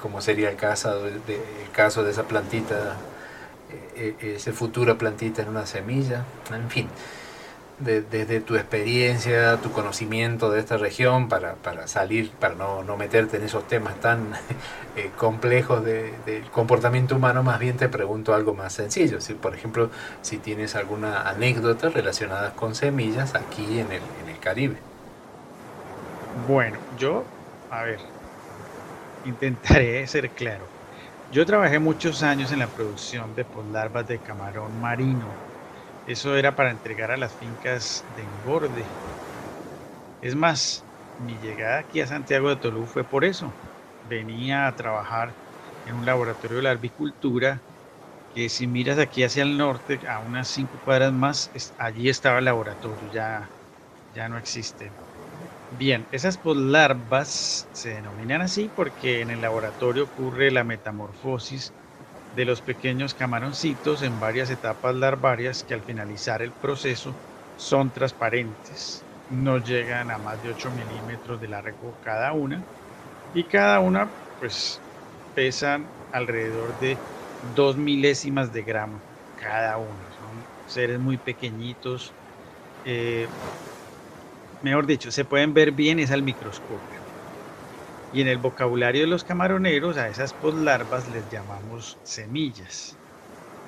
como 0.00 0.20
sería 0.20 0.50
el 0.50 0.56
caso 0.56 1.02
de, 1.02 1.34
el 1.34 1.70
caso 1.72 2.04
de 2.04 2.12
esa 2.12 2.24
plantita, 2.24 2.96
eh, 3.96 4.14
esa 4.20 4.52
futura 4.52 4.96
plantita 4.96 5.42
en 5.42 5.48
una 5.48 5.66
semilla, 5.66 6.24
en 6.54 6.70
fin, 6.70 6.88
desde 7.78 8.24
de, 8.24 8.40
tu 8.40 8.56
experiencia, 8.56 9.58
tu 9.58 9.70
conocimiento 9.70 10.50
de 10.50 10.60
esta 10.60 10.76
región, 10.76 11.28
para, 11.28 11.54
para 11.56 11.86
salir, 11.88 12.30
para 12.30 12.54
no, 12.54 12.82
no, 12.82 12.96
meterte 12.96 13.36
en 13.36 13.44
esos 13.44 13.66
temas 13.66 14.00
tan 14.00 14.32
eh, 14.96 15.10
complejos 15.16 15.84
del 15.84 16.12
de 16.24 16.42
comportamiento 16.52 17.16
humano, 17.16 17.42
más 17.42 17.58
bien 17.58 17.76
te 17.76 17.88
pregunto 17.88 18.34
algo 18.34 18.54
más 18.54 18.72
sencillo. 18.72 19.20
Si, 19.20 19.34
por 19.34 19.54
ejemplo, 19.54 19.90
si 20.22 20.38
tienes 20.38 20.74
alguna 20.74 21.28
anécdota 21.28 21.90
relacionada 21.90 22.52
con 22.52 22.74
semillas 22.74 23.34
aquí 23.34 23.78
en 23.78 23.92
el, 23.92 24.02
en 24.22 24.28
el 24.30 24.38
Caribe. 24.40 24.76
Bueno, 26.48 26.78
yo, 26.98 27.24
a 27.70 27.82
ver, 27.82 27.98
intentaré 29.24 30.06
ser 30.06 30.30
claro. 30.30 30.64
Yo 31.32 31.44
trabajé 31.44 31.78
muchos 31.78 32.22
años 32.22 32.52
en 32.52 32.60
la 32.60 32.68
producción 32.68 33.34
de 33.34 33.44
poslarvas 33.44 34.06
de 34.06 34.18
camarón 34.18 34.80
marino. 34.80 35.55
Eso 36.06 36.36
era 36.38 36.54
para 36.56 36.70
entregar 36.70 37.10
a 37.10 37.18
las 37.18 37.34
fincas 37.36 38.02
de 38.08 38.22
engorde. 38.22 38.94
Es 40.20 40.34
más, 40.34 40.88
mi 41.16 41.38
llegada 41.38 41.78
aquí 41.78 42.00
a 42.00 42.06
Santiago 42.06 42.48
de 42.50 42.56
Tolú 42.56 42.86
fue 42.86 43.08
por 43.08 43.24
eso. 43.24 43.56
Venía 44.02 44.66
a 44.66 44.76
trabajar 44.76 45.38
en 45.84 45.94
un 45.94 46.04
laboratorio 46.04 46.58
de 46.58 46.62
la 46.64 46.70
avicultura 46.72 47.64
que 48.30 48.48
si 48.50 48.66
miras 48.68 48.98
aquí 48.98 49.24
hacia 49.24 49.42
el 49.44 49.56
norte, 49.58 50.00
a 50.08 50.20
unas 50.20 50.48
cinco 50.48 50.80
cuadras 50.80 51.12
más, 51.12 51.50
allí 51.78 52.08
estaba 52.08 52.40
el 52.40 52.46
laboratorio, 52.46 53.08
ya, 53.08 53.54
ya 54.10 54.28
no 54.28 54.38
existe. 54.38 54.96
Bien, 55.68 56.08
esas 56.10 56.38
poslarvas 56.38 57.68
se 57.72 57.90
denominan 57.90 58.42
así 58.42 58.68
porque 58.70 59.20
en 59.22 59.30
el 59.30 59.40
laboratorio 59.40 60.04
ocurre 60.04 60.50
la 60.50 60.64
metamorfosis 60.64 61.74
de 62.36 62.44
los 62.44 62.62
pequeños 62.62 63.14
camaroncitos 63.14 64.02
en 64.02 64.20
varias 64.20 64.50
etapas 64.50 64.94
larvarias 64.94 65.64
que 65.64 65.74
al 65.74 65.84
finalizar 65.84 66.42
el 66.42 66.54
proceso 66.54 67.18
son 67.56 67.92
transparentes, 67.92 69.08
no 69.28 69.58
llegan 69.58 70.10
a 70.10 70.18
más 70.18 70.40
de 70.42 70.50
8 70.50 70.70
milímetros 70.70 71.40
de 71.40 71.48
largo 71.48 71.98
cada 72.00 72.34
una 72.34 72.68
y 73.32 73.48
cada 73.48 73.80
una 73.80 74.16
pues 74.38 74.84
pesan 75.34 75.94
alrededor 76.10 76.76
de 76.78 77.04
2 77.40 77.76
milésimas 77.78 78.52
de 78.52 78.64
gramo 78.64 79.06
cada 79.34 79.78
una, 79.78 80.12
son 80.12 80.50
seres 80.64 81.00
muy 81.00 81.18
pequeñitos. 81.18 82.16
Eh, 82.84 83.30
mejor 84.60 84.86
dicho, 84.86 85.10
se 85.10 85.24
pueden 85.24 85.54
ver 85.54 85.72
bien 85.72 85.98
es 85.98 86.10
al 86.10 86.22
microscopio. 86.22 86.95
Y 88.10 88.20
en 88.20 88.28
el 88.28 88.38
vocabulario 88.38 89.02
de 89.02 89.06
los 89.08 89.24
camaroneros 89.24 89.96
a 89.96 90.08
esas 90.08 90.32
poslarvas 90.34 91.08
les 91.08 91.28
llamamos 91.28 92.00
semillas. 92.02 93.00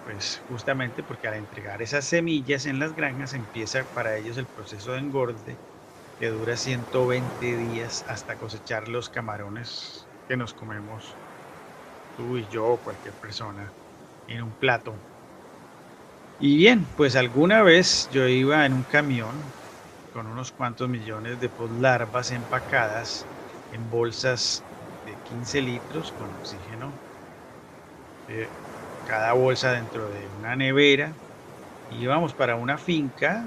Pues 0.04 0.38
justamente 0.46 1.04
porque 1.04 1.28
al 1.28 1.34
entregar 1.34 1.82
esas 1.82 2.06
semillas 2.06 2.66
en 2.66 2.78
las 2.80 2.94
granjas 2.94 3.34
empieza 3.34 3.86
para 3.92 4.18
ellos 4.18 4.38
el 4.38 4.48
proceso 4.48 4.92
de 4.92 5.00
engorde 5.00 5.60
que 6.18 6.28
dura 6.28 6.56
120 6.56 7.56
días 7.56 8.04
hasta 8.06 8.38
cosechar 8.38 8.88
los 8.88 9.10
camarones 9.10 10.10
que 10.28 10.36
nos 10.36 10.54
comemos 10.54 11.18
tú 12.14 12.36
y 12.38 12.48
yo 12.48 12.66
o 12.66 12.82
cualquier 12.82 13.16
persona 13.16 13.74
en 14.26 14.42
un 14.42 14.54
plato. 14.56 15.02
Y 16.40 16.56
bien, 16.56 16.86
pues 16.94 17.16
alguna 17.16 17.62
vez 17.62 18.08
yo 18.10 18.28
iba 18.28 18.64
en 18.64 18.72
un 18.72 18.84
camión 18.84 19.54
con 20.10 20.26
unos 20.28 20.52
cuantos 20.52 20.88
millones 20.88 21.38
de 21.40 21.50
poslarvas 21.50 22.30
empacadas 22.30 23.28
en 23.72 23.90
bolsas 23.90 24.64
de 25.06 25.14
15 25.28 25.62
litros 25.62 26.12
con 26.12 26.28
oxígeno. 26.34 26.92
Eh, 28.28 28.48
cada 29.06 29.32
bolsa 29.32 29.72
dentro 29.72 30.08
de 30.08 30.26
una 30.38 30.56
nevera. 30.56 31.12
Y 31.90 32.02
íbamos 32.02 32.34
para 32.34 32.56
una 32.56 32.76
finca 32.78 33.44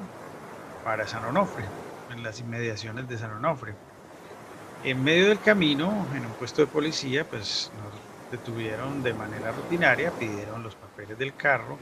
para 0.84 1.08
San 1.08 1.24
Onofre, 1.26 1.66
en 2.10 2.24
las 2.24 2.40
inmediaciones 2.40 3.08
de 3.08 3.18
San 3.18 3.32
Onofre. 3.32 3.76
En 4.84 5.04
medio 5.04 5.28
del 5.30 5.40
camino, 5.40 6.08
en 6.16 6.26
un 6.26 6.34
puesto 6.34 6.62
de 6.62 6.68
policía, 6.68 7.30
pues 7.30 7.72
nos 7.76 7.94
detuvieron 8.32 9.04
de 9.04 9.14
manera 9.14 9.52
rutinaria, 9.52 10.12
pidieron 10.12 10.64
los 10.64 10.76
papeles 10.76 11.18
del 11.20 11.36
carro, 11.36 11.78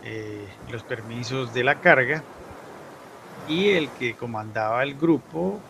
eh, 0.00 0.46
los 0.68 0.84
permisos 0.84 1.52
de 1.52 1.64
la 1.64 1.80
carga 1.80 2.22
y 3.44 3.70
el 3.70 3.92
que 3.92 4.16
comandaba 4.16 4.82
el 4.84 4.96
grupo 4.96 5.66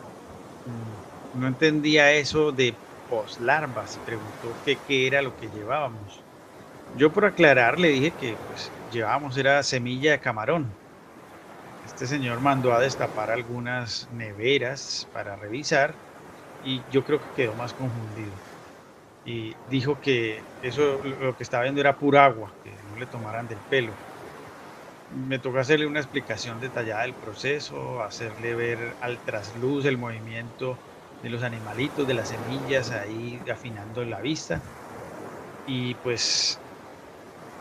no 1.32 1.47
entendía 1.49 2.12
eso 2.14 2.52
de 2.52 2.82
poslarvas 3.06 3.97
y 3.97 4.00
preguntó 4.00 4.61
qué 4.62 4.82
era 5.06 5.23
lo 5.23 5.35
que 5.37 5.50
llevábamos. 5.50 6.26
Yo 6.92 7.12
por 7.12 7.26
aclarar 7.26 7.78
le 7.80 7.88
dije 7.90 8.16
que 8.16 8.38
pues 8.38 8.75
llevábamos 8.88 9.37
era 9.38 9.62
semilla 9.64 10.12
de 10.12 10.20
camarón. 10.20 10.78
Este 11.82 12.06
señor 12.06 12.40
mandó 12.40 12.73
a 12.73 12.80
destapar 12.80 13.30
algunas 13.30 14.08
neveras 14.11 15.08
para 15.12 15.37
revisar 15.37 16.00
y 16.61 16.88
yo 16.90 17.04
creo 17.04 17.20
que 17.20 17.30
quedó 17.32 17.54
más 17.56 17.75
confundido. 17.75 18.42
Y 19.25 19.56
dijo 19.64 20.00
que 20.00 20.49
eso 20.61 21.02
lo 21.04 21.37
que 21.37 21.44
estaba 21.44 21.64
viendo 21.64 21.80
era 21.82 21.99
pura 21.99 22.25
agua, 22.26 22.56
que 22.62 22.82
no 22.85 22.97
le 22.97 23.06
tomaran 23.08 23.49
del 23.49 23.62
pelo 23.64 24.00
me 25.08 25.38
tocó 25.38 25.58
hacerle 25.58 25.87
una 25.87 26.00
explicación 26.00 26.61
detallada 26.61 27.02
del 27.02 27.16
proceso, 27.16 28.02
hacerle 28.02 28.54
ver 28.54 28.97
al 29.00 29.23
trasluz 29.23 29.85
el 29.87 29.99
movimiento 29.99 30.82
de 31.22 31.30
los 31.30 31.42
animalitos, 31.42 32.06
de 32.06 32.14
las 32.14 32.28
semillas, 32.28 32.90
ahí 32.90 33.40
afinando 33.50 34.04
la 34.04 34.20
vista. 34.20 34.60
Y 35.66 35.94
pues 35.96 36.60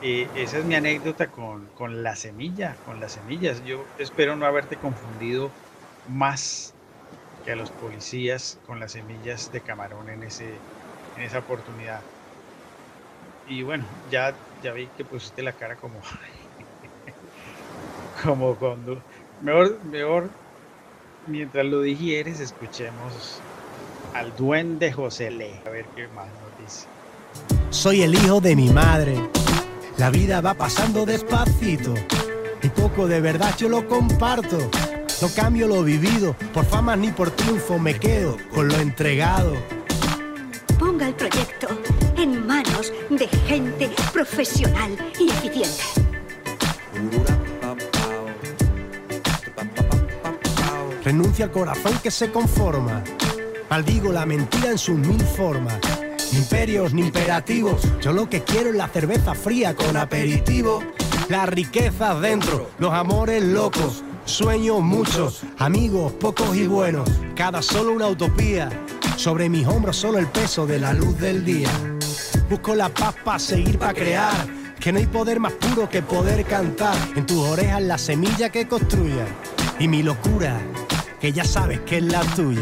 eh, 0.01 0.27
esa 0.35 0.59
es 0.59 0.65
mi 0.65 0.75
anécdota 0.75 1.27
con, 1.27 1.67
con, 1.75 2.03
la 2.03 2.15
semilla, 2.15 2.75
con 2.85 2.99
las 2.99 3.13
semillas. 3.13 3.63
Yo 3.65 3.83
espero 3.97 4.35
no 4.35 4.45
haberte 4.45 4.77
confundido 4.77 5.51
más 6.07 6.73
que 7.43 7.51
a 7.51 7.55
los 7.55 7.71
policías 7.71 8.59
con 8.65 8.79
las 8.79 8.91
semillas 8.91 9.51
de 9.51 9.61
camarón 9.61 10.09
en, 10.09 10.23
ese, 10.23 10.49
en 11.15 11.23
esa 11.23 11.39
oportunidad. 11.39 12.01
Y 13.47 13.63
bueno, 13.63 13.85
ya, 14.11 14.35
ya 14.61 14.73
vi 14.73 14.87
que 14.87 15.05
pusiste 15.05 15.41
la 15.41 15.53
cara 15.53 15.75
como, 15.77 16.01
como 18.23 18.55
cuando... 18.55 19.01
Mejor, 19.41 19.79
mejor, 19.85 20.29
mientras 21.27 21.65
lo 21.65 21.81
digieres, 21.81 22.39
escuchemos 22.39 23.41
al 24.13 24.35
duende 24.35 24.91
José 24.91 25.31
Le. 25.31 25.61
A 25.65 25.69
ver 25.69 25.85
qué 25.95 26.07
más 26.09 26.27
nos 26.27 26.65
dice. 26.65 26.87
Soy 27.69 28.01
el 28.01 28.15
hijo 28.15 28.41
de 28.41 28.55
mi 28.55 28.69
madre. 28.69 29.17
La 29.97 30.09
vida 30.09 30.41
va 30.41 30.53
pasando 30.53 31.05
despacito. 31.05 31.93
Y 32.61 32.69
poco 32.69 33.07
de 33.07 33.21
verdad 33.21 33.55
yo 33.57 33.69
lo 33.69 33.87
comparto. 33.87 34.57
No 35.21 35.29
cambio 35.35 35.67
lo 35.67 35.83
vivido, 35.83 36.35
por 36.53 36.65
fama 36.65 36.95
ni 36.95 37.11
por 37.11 37.31
triunfo 37.31 37.79
me 37.79 37.99
quedo 37.99 38.37
con 38.53 38.67
lo 38.67 38.75
entregado. 38.75 39.53
Ponga 40.77 41.07
el 41.07 41.15
proyecto 41.15 41.67
en 42.15 42.45
manos 42.45 42.93
de 43.09 43.27
gente 43.47 43.89
profesional 44.13 44.95
y 45.19 45.29
eficiente. 45.29 45.83
Renuncia 51.03 51.45
al 51.45 51.51
corazón 51.51 51.97
que 52.03 52.11
se 52.11 52.31
conforma. 52.31 53.03
Maldigo 53.69 54.13
la 54.13 54.25
mentira 54.25 54.71
en 54.71 54.77
sus 54.77 54.97
mil 54.97 55.21
formas. 55.21 55.77
Ni 56.31 56.39
imperios 56.39 56.93
ni 56.93 57.01
imperativos. 57.01 57.81
Yo 58.01 58.13
lo 58.13 58.29
que 58.29 58.41
quiero 58.43 58.69
es 58.69 58.75
la 58.75 58.87
cerveza 58.87 59.35
fría 59.35 59.75
con 59.75 59.97
aperitivo. 59.97 60.81
Las 61.27 61.49
riquezas 61.49 62.21
dentro, 62.21 62.69
los 62.79 62.93
amores 62.93 63.43
locos. 63.43 64.03
Sueños 64.23 64.81
muchos, 64.81 65.41
amigos 65.57 66.13
pocos 66.13 66.55
y 66.55 66.65
buenos. 66.67 67.09
Cada 67.35 67.61
solo 67.61 67.91
una 67.91 68.07
utopía. 68.07 68.69
Sobre 69.17 69.49
mis 69.49 69.67
hombros 69.67 69.97
solo 69.97 70.17
el 70.17 70.27
peso 70.27 70.65
de 70.65 70.79
la 70.79 70.93
luz 70.93 71.17
del 71.19 71.43
día. 71.43 71.69
Busco 72.49 72.73
la 72.73 72.87
paz 72.87 73.15
para 73.25 73.39
seguir, 73.39 73.77
para 73.77 73.93
crear. 73.93 74.47
Que 74.79 74.93
no 74.93 74.99
hay 74.99 75.07
poder 75.07 75.41
más 75.41 75.53
puro 75.53 75.89
que 75.89 76.01
poder 76.01 76.45
cantar. 76.45 76.95
En 77.15 77.25
tus 77.25 77.39
orejas 77.39 77.81
la 77.81 77.97
semilla 77.97 78.49
que 78.49 78.65
construya. 78.67 79.25
Y 79.79 79.89
mi 79.89 80.03
locura, 80.03 80.57
que 81.19 81.33
ya 81.33 81.43
sabes 81.43 81.81
que 81.81 81.97
es 81.97 82.03
la 82.03 82.21
tuya. 82.21 82.61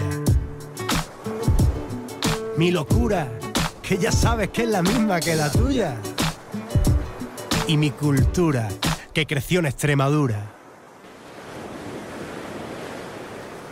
Mi 2.58 2.72
locura, 2.72 3.28
que 3.82 3.98
ya 3.98 4.14
sabes 4.14 4.50
que 4.50 4.64
es 4.64 4.70
la 4.70 4.82
misma 4.82 5.20
que 5.20 5.36
la 5.36 5.52
tuya. 5.52 5.98
Y 7.68 7.76
mi 7.76 7.92
cultura, 7.92 8.70
que 9.14 9.26
creció 9.26 9.60
en 9.60 9.66
Extremadura. 9.66 10.42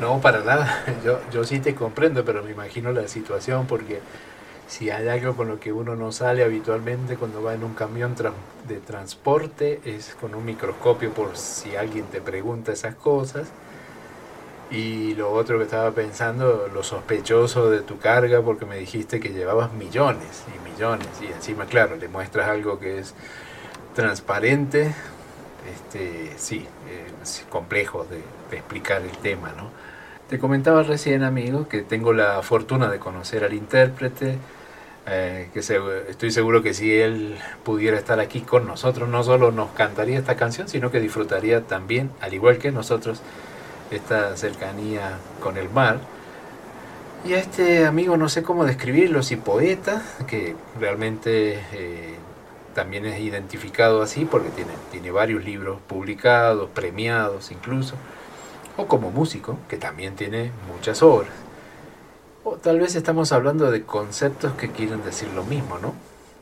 No, 0.02 0.20
para 0.20 0.44
nada. 0.44 0.84
Yo, 1.06 1.22
yo 1.32 1.46
sí 1.46 1.60
te 1.60 1.76
comprendo, 1.76 2.26
pero 2.26 2.44
me 2.44 2.52
imagino 2.52 2.92
la 2.92 3.08
situación 3.08 3.68
porque 3.68 4.02
si 4.68 4.90
hay 4.90 5.08
algo 5.08 5.34
con 5.36 5.48
lo 5.48 5.62
que 5.62 5.72
uno 5.72 5.96
no 5.96 6.12
sale 6.12 6.44
habitualmente 6.44 7.16
cuando 7.16 7.42
va 7.42 7.54
en 7.54 7.64
un 7.64 7.74
camión 7.74 8.16
de 8.68 8.80
transporte 8.80 9.80
es 9.86 10.16
con 10.20 10.36
un 10.36 10.44
microscopio 10.44 11.14
por 11.14 11.38
si 11.38 11.78
alguien 11.78 12.06
te 12.06 12.20
pregunta 12.20 12.74
esas 12.74 12.96
cosas. 12.96 13.48
Y 14.74 15.14
lo 15.16 15.32
otro 15.32 15.60
que 15.60 15.66
estaba 15.66 15.92
pensando, 15.92 16.68
lo 16.74 16.84
sospechoso 16.84 17.70
de 17.70 17.82
tu 17.82 18.00
carga, 18.00 18.42
porque 18.42 18.66
me 18.66 18.78
dijiste 18.78 19.20
que 19.20 19.30
llevabas 19.30 19.72
millones 19.74 20.46
y 20.56 20.60
millones. 20.70 21.08
Y 21.22 21.28
encima, 21.28 21.66
claro, 21.68 21.96
le 21.96 22.08
muestras 22.08 22.50
algo 22.50 22.80
que 22.80 22.98
es 23.00 23.14
transparente. 23.96 24.96
Este, 25.72 26.34
sí, 26.38 26.68
es 27.24 27.46
complejo 27.50 28.06
de, 28.06 28.18
de 28.52 28.58
explicar 28.58 29.02
el 29.04 29.18
tema, 29.20 29.54
¿no? 29.58 29.72
Te 30.30 30.40
comentaba 30.40 30.84
recién, 30.84 31.24
amigo, 31.24 31.68
que 31.70 31.84
tengo 31.84 32.14
la 32.14 32.42
fortuna 32.44 32.90
de 32.90 33.00
conocer 33.00 33.44
al 33.44 33.54
intérprete, 33.54 34.40
eh, 35.08 35.50
que 35.54 35.62
se- 35.62 35.80
estoy 36.10 36.32
seguro 36.32 36.64
que 36.64 36.74
si 36.74 36.96
él 37.00 37.38
pudiera 37.64 37.98
estar 37.98 38.20
aquí 38.20 38.42
con 38.42 38.66
nosotros, 38.68 39.10
no 39.10 39.24
solo 39.24 39.52
nos 39.52 39.72
cantaría 39.72 40.18
esta 40.20 40.36
canción, 40.38 40.68
sino 40.70 40.92
que 40.92 41.00
disfrutaría 41.00 41.62
también, 41.68 42.12
al 42.22 42.34
igual 42.34 42.58
que 42.58 42.72
nosotros, 42.72 43.22
esta 43.92 44.36
cercanía 44.38 45.18
con 45.42 45.58
el 45.58 45.70
mar. 45.70 46.00
Y 47.26 47.34
a 47.34 47.40
este 47.40 47.86
amigo 47.86 48.18
no 48.18 48.28
sé 48.28 48.44
cómo 48.44 48.66
describirlo, 48.66 49.24
si 49.24 49.38
poeta, 49.38 50.02
que 50.28 50.56
realmente 50.78 51.64
eh, 51.72 52.16
también 52.74 53.06
es 53.06 53.20
identificado 53.20 54.02
así 54.02 54.26
porque 54.26 54.50
tiene, 54.50 54.74
tiene 54.92 55.12
varios 55.12 55.44
libros 55.46 55.80
publicados, 55.88 56.70
premiados 56.72 57.52
incluso, 57.52 57.96
o 58.76 58.88
como 58.88 59.12
músico, 59.12 59.58
que 59.70 59.78
también 59.78 60.16
tiene 60.16 60.52
muchas 60.74 61.02
obras. 61.02 61.32
O 62.44 62.56
tal 62.58 62.80
vez 62.80 62.96
estamos 62.96 63.32
hablando 63.32 63.72
de 63.72 63.84
conceptos 63.84 64.54
que 64.54 64.72
quieren 64.72 65.04
decir 65.06 65.30
lo 65.30 65.46
mismo, 65.46 65.78
¿no? 65.78 65.94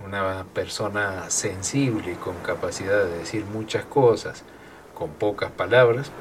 Una 0.03 0.45
persona 0.51 1.29
sensible 1.29 2.13
y 2.13 2.15
con 2.15 2.35
capacidad 2.37 3.03
de 3.03 3.19
decir 3.19 3.45
muchas 3.45 3.85
cosas 3.85 4.43
con 4.95 5.09
pocas 5.09 5.51
palabras, 5.51 6.11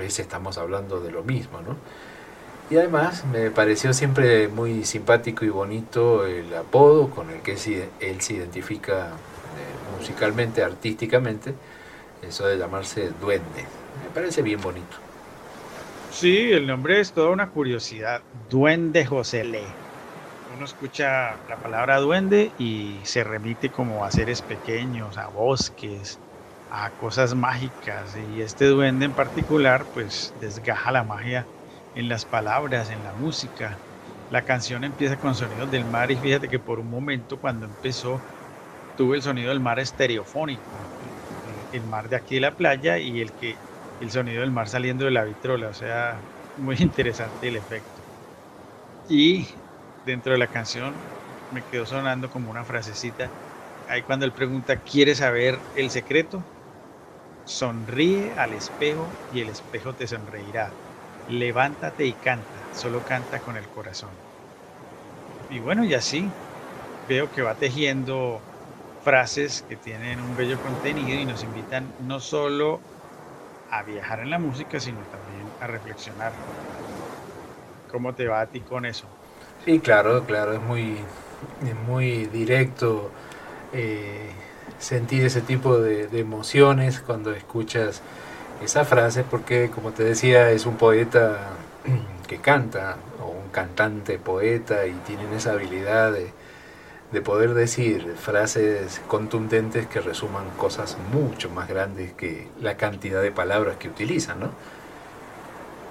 vez 0.00 0.18
estamos 0.18 0.58
hablando 0.58 1.00
de 1.00 1.12
lo 1.12 1.22
mismo, 1.22 1.60
¿no? 1.60 1.76
Y 2.70 2.76
además 2.76 3.24
me 3.24 3.50
pareció 3.50 3.92
siempre 3.92 4.48
muy 4.48 4.84
simpático 4.84 5.44
y 5.44 5.48
bonito 5.48 6.24
el 6.24 6.54
apodo 6.54 7.10
con 7.10 7.30
el 7.30 7.40
que 7.40 7.52
él 8.00 8.20
se 8.20 8.34
identifica 8.34 9.08
eh, 9.08 9.98
musicalmente, 9.98 10.62
artísticamente, 10.62 11.54
eso 12.22 12.46
de 12.46 12.58
llamarse 12.58 13.10
duende. 13.20 13.64
Me 14.04 14.14
parece 14.14 14.42
bien 14.42 14.60
bonito. 14.60 14.96
Sí, 16.12 16.52
el 16.52 16.66
nombre 16.66 17.00
es 17.00 17.12
toda 17.12 17.30
una 17.30 17.50
curiosidad. 17.50 18.22
Duende 18.48 19.04
José 19.04 19.44
Le. 19.44 19.62
Uno 20.56 20.64
escucha 20.64 21.36
la 21.48 21.56
palabra 21.56 21.98
duende 21.98 22.52
y 22.58 22.98
se 23.02 23.24
remite 23.24 23.70
como 23.70 24.04
a 24.04 24.10
seres 24.10 24.42
pequeños, 24.42 25.18
a 25.18 25.26
bosques, 25.28 26.18
a 26.70 26.92
cosas 26.96 27.34
mágicas. 27.34 28.16
Y 28.16 28.42
este 28.42 28.66
duende 28.66 29.06
en 29.06 29.14
particular, 29.14 29.90
pues 29.92 30.32
desgaja 30.36 30.92
la 30.92 31.04
magia 31.04 31.50
en 31.94 32.08
las 32.08 32.26
palabras, 32.26 32.90
en 32.90 33.02
la 33.02 33.14
música. 33.14 33.82
La 34.28 34.44
canción 34.44 34.84
empieza 34.84 35.18
con 35.18 35.34
sonidos 35.36 35.70
del 35.70 35.86
mar 35.86 36.10
y 36.12 36.18
fíjate 36.18 36.48
que 36.48 36.60
por 36.60 36.80
un 36.80 36.88
momento 36.90 37.38
cuando 37.40 37.66
empezó 37.66 38.26
tuve 38.96 39.16
el 39.16 39.22
sonido 39.22 39.50
del 39.50 39.60
mar 39.60 39.78
estereofónico, 39.80 40.90
el 41.70 41.86
mar 41.86 42.08
de 42.08 42.16
aquí 42.16 42.36
de 42.36 42.40
la 42.42 42.56
playa 42.56 42.98
y 42.98 43.20
el 43.20 43.34
que 43.34 43.62
el 43.98 44.10
sonido 44.10 44.40
del 44.42 44.52
mar 44.52 44.68
saliendo 44.68 45.04
de 45.06 45.10
la 45.12 45.24
vitrola, 45.24 45.68
o 45.68 45.74
sea, 45.74 46.26
muy 46.56 46.76
interesante 46.80 47.48
el 47.48 47.56
efecto. 47.56 48.02
Y 49.08 49.48
dentro 50.04 50.32
de 50.32 50.38
la 50.38 50.48
canción 50.48 51.06
me 51.48 51.64
quedó 51.64 51.86
sonando 51.86 52.30
como 52.30 52.50
una 52.50 52.64
frasecita, 52.64 53.34
ahí 53.86 54.02
cuando 54.02 54.24
él 54.26 54.32
pregunta, 54.34 54.82
¿quieres 54.82 55.18
saber 55.18 55.66
el 55.74 55.90
secreto? 55.90 56.48
Sonríe 57.44 58.34
al 58.34 58.54
espejo 58.54 59.20
y 59.28 59.40
el 59.40 59.50
espejo 59.50 59.94
te 59.94 60.06
sonreirá. 60.06 60.78
Levántate 61.26 62.06
y 62.06 62.18
canta, 62.18 62.68
solo 62.72 63.04
canta 63.04 63.42
con 63.42 63.56
el 63.58 63.68
corazón. 63.68 64.24
Y 65.48 65.58
bueno, 65.60 65.84
y 65.84 65.94
así 65.94 66.38
veo 67.06 67.30
que 67.30 67.42
va 67.42 67.58
tejiendo 67.58 68.48
frases 68.98 69.62
que 69.62 69.76
tienen 69.76 70.20
un 70.20 70.36
bello 70.36 70.60
contenido 70.60 71.18
y 71.18 71.26
nos 71.26 71.42
invitan 71.42 71.94
no 71.98 72.20
solo 72.20 72.86
a 73.66 73.82
viajar 73.84 74.20
en 74.20 74.30
la 74.30 74.38
música, 74.40 74.80
sino 74.80 75.06
también 75.06 75.54
a 75.58 75.66
reflexionar. 75.68 76.42
¿Cómo 77.86 78.14
te 78.14 78.26
va 78.26 78.40
a 78.40 78.50
ti 78.50 78.64
con 78.64 78.86
eso? 78.86 79.14
Sí, 79.58 79.80
claro, 79.80 80.24
claro, 80.26 80.54
es 80.54 80.60
muy, 80.60 81.06
es 81.60 81.76
muy 81.76 82.26
directo 82.26 83.12
eh, 83.72 84.34
sentir 84.80 85.24
ese 85.24 85.42
tipo 85.42 85.78
de, 85.78 86.08
emociones 86.18 87.00
cuando 87.00 87.32
escuchas 87.32 88.00
esa 88.64 88.84
frase, 88.84 89.22
porque 89.22 89.70
como 89.70 89.92
te 89.92 90.02
decía, 90.02 90.50
es 90.50 90.66
un 90.66 90.76
poeta 90.76 91.50
que 92.26 92.38
canta, 92.38 92.96
o 93.22 93.28
un 93.28 93.50
cantante 93.50 94.18
poeta, 94.18 94.86
y 94.86 94.92
tienen 95.06 95.32
esa 95.34 95.52
habilidad 95.52 96.12
de, 96.12 96.32
de 97.12 97.20
poder 97.20 97.54
decir 97.54 98.14
frases 98.16 99.00
contundentes 99.06 99.86
que 99.86 100.00
resuman 100.00 100.48
cosas 100.56 100.96
mucho 101.12 101.50
más 101.50 101.68
grandes 101.68 102.12
que 102.14 102.48
la 102.60 102.76
cantidad 102.76 103.22
de 103.22 103.30
palabras 103.30 103.76
que 103.76 103.88
utilizan, 103.88 104.40
¿no? 104.40 104.50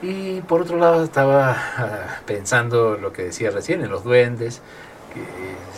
Y 0.02 0.40
por 0.42 0.62
otro 0.62 0.78
lado 0.78 1.04
estaba 1.04 1.52
ah, 1.78 2.22
pensando 2.26 2.98
lo 2.98 3.12
que 3.12 3.24
decía 3.24 3.52
recién, 3.52 3.82
en 3.82 3.90
los 3.90 4.04
duendes, 4.04 4.62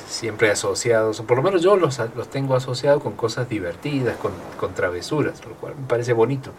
siempre 0.08 0.52
asociados, 0.52 1.20
o 1.20 1.24
por 1.26 1.38
lo 1.38 1.44
menos 1.44 1.62
yo 1.62 1.78
los, 1.78 2.00
los 2.15 2.30
tengo 2.30 2.56
asociados 2.56 3.02
con 3.02 3.13
cosas 3.13 3.48
divertidas, 3.48 4.17
con, 4.17 4.32
con 4.60 4.74
travesuras, 4.74 5.46
lo 5.46 5.54
cual 5.56 5.76
me 5.76 5.88
parece 5.88 6.13
bonito. 6.13 6.52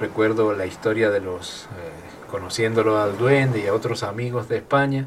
Recuerdo 0.00 0.54
la 0.54 0.66
historia 0.66 1.10
de 1.10 1.20
los, 1.20 1.64
eh, 1.64 2.28
conociéndolo 2.30 3.00
al 3.00 3.18
duende 3.18 3.60
y 3.60 3.66
a 3.66 3.74
otros 3.74 4.02
amigos 4.02 4.48
de 4.48 4.58
España, 4.58 5.06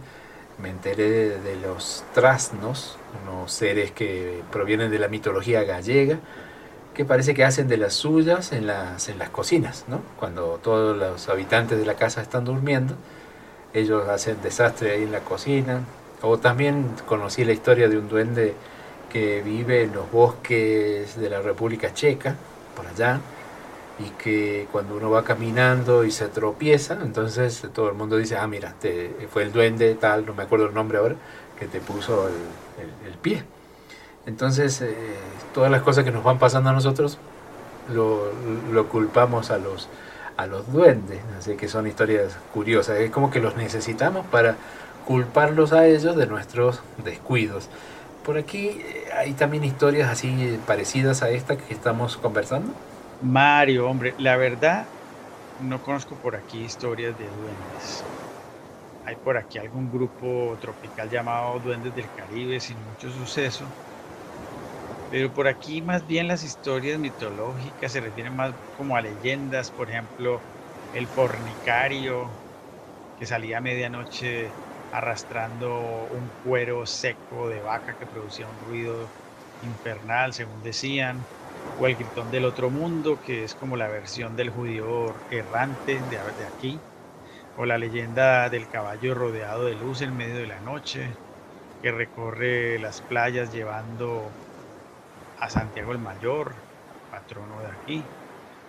me 0.61 0.69
enteré 0.69 1.39
de 1.39 1.55
los 1.59 2.03
trasnos, 2.13 2.97
unos 3.23 3.51
seres 3.51 3.91
que 3.91 4.41
provienen 4.51 4.91
de 4.91 4.99
la 4.99 5.07
mitología 5.07 5.63
gallega, 5.63 6.19
que 6.93 7.05
parece 7.05 7.33
que 7.33 7.43
hacen 7.43 7.67
de 7.67 7.77
las 7.77 7.93
suyas 7.93 8.51
en 8.51 8.67
las, 8.67 9.09
en 9.09 9.17
las 9.17 9.29
cocinas, 9.29 9.85
¿no? 9.87 10.01
Cuando 10.19 10.59
todos 10.61 10.95
los 10.95 11.27
habitantes 11.27 11.79
de 11.79 11.85
la 11.85 11.95
casa 11.95 12.21
están 12.21 12.45
durmiendo, 12.45 12.93
ellos 13.73 14.07
hacen 14.07 14.37
desastre 14.43 14.91
ahí 14.91 15.03
en 15.03 15.11
la 15.11 15.21
cocina. 15.21 15.81
O 16.25 16.39
también 16.39 16.95
conocí 17.05 17.43
la 17.43 17.51
historia 17.51 17.89
de 17.89 17.97
un 17.97 18.07
duende 18.07 18.55
que 19.11 19.41
vive 19.41 19.83
en 19.83 19.93
los 19.93 20.09
bosques 20.09 21.19
de 21.19 21.29
la 21.29 21.41
República 21.41 21.93
Checa, 21.93 22.37
por 22.77 22.87
allá, 22.87 23.19
y 23.99 24.09
que 24.11 24.65
cuando 24.71 24.95
uno 24.95 25.11
va 25.11 25.25
caminando 25.25 26.05
y 26.05 26.11
se 26.11 26.29
tropieza, 26.29 26.97
entonces 27.03 27.67
todo 27.73 27.89
el 27.89 27.95
mundo 27.95 28.15
dice, 28.15 28.37
ah, 28.37 28.47
mira, 28.47 28.73
te, 28.79 29.09
fue 29.29 29.43
el 29.43 29.51
duende 29.51 29.95
tal, 29.95 30.25
no 30.25 30.33
me 30.33 30.43
acuerdo 30.43 30.67
el 30.67 30.73
nombre 30.73 30.97
ahora, 30.97 31.15
que 31.59 31.67
te 31.67 31.81
puso 31.81 32.29
el, 32.29 33.17
pie. 33.21 33.43
Entonces, 34.25 34.81
eh, 34.81 34.95
todas 35.53 35.69
las 35.69 35.81
cosas 35.81 36.05
que 36.05 36.11
nos 36.11 36.23
van 36.23 36.39
pasando 36.39 36.69
a 36.69 36.73
nosotros 36.73 37.17
lo, 37.93 38.31
lo 38.71 38.87
culpamos 38.87 39.51
a 39.51 39.57
los, 39.57 39.89
a 40.37 40.47
los 40.47 40.71
duendes, 40.71 41.19
así 41.37 41.55
que 41.57 41.67
son 41.67 41.85
historias 41.85 42.37
curiosas, 42.53 42.99
es 42.99 43.11
como 43.11 43.29
que 43.29 43.41
los 43.41 43.57
necesitamos 43.57 44.25
para 44.27 44.55
culparlos 45.05 45.73
a 45.73 45.85
ellos 45.87 46.15
de 46.15 46.27
nuestros 46.27 46.81
descuidos. 46.97 47.69
Por 48.23 48.37
aquí 48.37 48.67
eh, 48.67 49.05
hay 49.15 49.33
también 49.33 49.63
historias 49.63 50.09
así 50.09 50.59
parecidas 50.65 51.23
a 51.23 51.29
esta 51.29 51.57
que 51.57 51.73
estamos 51.73 52.17
conversando. 52.17 52.73
Mario, 53.21 53.89
hombre, 53.89 54.15
la 54.17 54.37
verdad, 54.37 54.85
no 55.59 55.81
conozco 55.81 56.15
por 56.15 56.35
aquí 56.35 56.63
historias 56.63 57.17
de 57.17 57.25
duendes. 57.25 58.03
Hay 59.05 59.15
por 59.17 59.37
aquí 59.37 59.57
algún 59.57 59.91
grupo 59.91 60.57
tropical 60.61 61.09
llamado 61.09 61.59
Duendes 61.59 61.93
del 61.93 62.11
Caribe 62.11 62.59
sin 62.59 62.77
mucho 62.81 63.11
suceso. 63.11 63.65
Pero 65.09 65.33
por 65.33 65.47
aquí 65.47 65.81
más 65.81 66.07
bien 66.07 66.27
las 66.27 66.43
historias 66.43 66.97
mitológicas 66.99 67.91
se 67.91 68.01
refieren 68.01 68.35
más 68.35 68.55
como 68.77 68.95
a 68.95 69.01
leyendas, 69.01 69.71
por 69.71 69.89
ejemplo, 69.89 70.41
el 70.91 71.07
fornicario 71.07 72.29
que 73.19 73.25
salía 73.25 73.59
a 73.59 73.61
medianoche 73.61 74.62
arrastrando 74.93 76.07
un 76.07 76.31
cuero 76.43 76.85
seco 76.85 77.49
de 77.49 77.61
vaca 77.61 77.95
que 77.95 78.05
producía 78.07 78.47
un 78.47 78.59
ruido 78.59 79.11
infernal, 79.59 80.33
según 80.33 80.61
decían, 80.61 81.27
o 81.75 81.87
el 81.87 81.95
gritón 81.95 82.29
del 82.29 82.45
otro 82.45 82.69
mundo, 82.69 83.19
que 83.19 83.43
es 83.43 83.55
como 83.55 83.75
la 83.75 83.89
versión 83.89 84.35
del 84.35 84.51
judío 84.51 85.23
errante 85.29 86.03
de, 86.03 86.45
aquí, 86.45 86.85
o 87.55 87.65
la 87.65 87.79
leyenda 87.79 88.49
del 88.49 88.69
caballo 88.69 89.15
rodeado 89.15 89.65
de 89.65 89.75
luz 89.75 90.01
en 90.01 90.15
medio 90.15 90.37
de 90.37 90.47
la 90.47 90.61
noche, 90.61 91.17
que 91.81 91.91
recorre 91.91 92.79
las 92.79 93.01
playas 93.01 93.51
llevando 93.51 94.37
a 95.35 95.49
Santiago 95.49 95.91
el 95.91 95.99
Mayor, 95.99 96.55
patrono 97.09 97.61
de 97.61 97.71
aquí, 97.71 98.11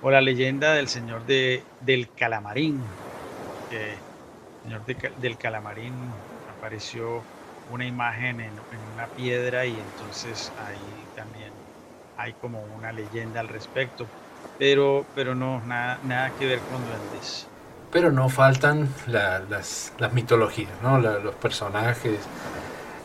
o 0.00 0.10
la 0.10 0.20
leyenda 0.22 0.74
del 0.74 0.88
señor 0.88 1.24
de, 1.26 1.68
del 1.80 2.14
Calamarín, 2.14 2.98
que 3.68 4.04
señor 4.64 4.84
de 4.84 4.96
del 5.16 5.38
Calamarín 5.38 6.24
apareció 6.46 7.28
una 7.66 7.86
imagen 7.86 8.40
en, 8.40 8.60
en 8.70 8.86
una 8.88 9.08
piedra 9.08 9.66
y 9.66 9.80
entonces 9.80 10.52
ahí 10.56 11.08
también 11.14 11.64
hay 12.16 12.34
como 12.34 12.64
una 12.66 12.92
leyenda 12.92 13.40
al 13.40 13.48
respecto, 13.48 14.12
pero, 14.56 15.10
pero 15.14 15.34
no, 15.34 15.60
nada, 15.62 16.00
nada 16.02 16.34
que 16.34 16.46
ver 16.46 16.64
con 16.66 16.84
duendes. 16.84 17.52
Pero 17.90 18.10
no 18.10 18.28
faltan 18.28 18.88
la- 19.06 19.38
las, 19.40 19.92
las 19.98 20.12
mitologías, 20.12 20.80
¿no? 20.82 20.98
La- 21.00 21.18
los 21.18 21.36
personajes 21.36 22.18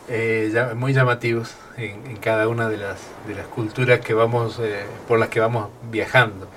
eh, 0.07 0.51
muy 0.75 0.93
llamativos 0.93 1.55
en, 1.77 2.07
en 2.07 2.17
cada 2.17 2.47
una 2.47 2.69
de 2.69 2.77
las, 2.77 2.99
de 3.27 3.35
las 3.35 3.47
culturas 3.47 4.01
que 4.01 4.13
vamos, 4.15 4.59
eh, 4.59 4.85
por 5.07 5.19
las 5.19 5.29
que 5.29 5.39
vamos 5.39 5.71
viajando. 5.81 6.49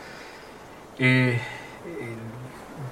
Eh, 0.99 1.41
eh, 1.85 2.17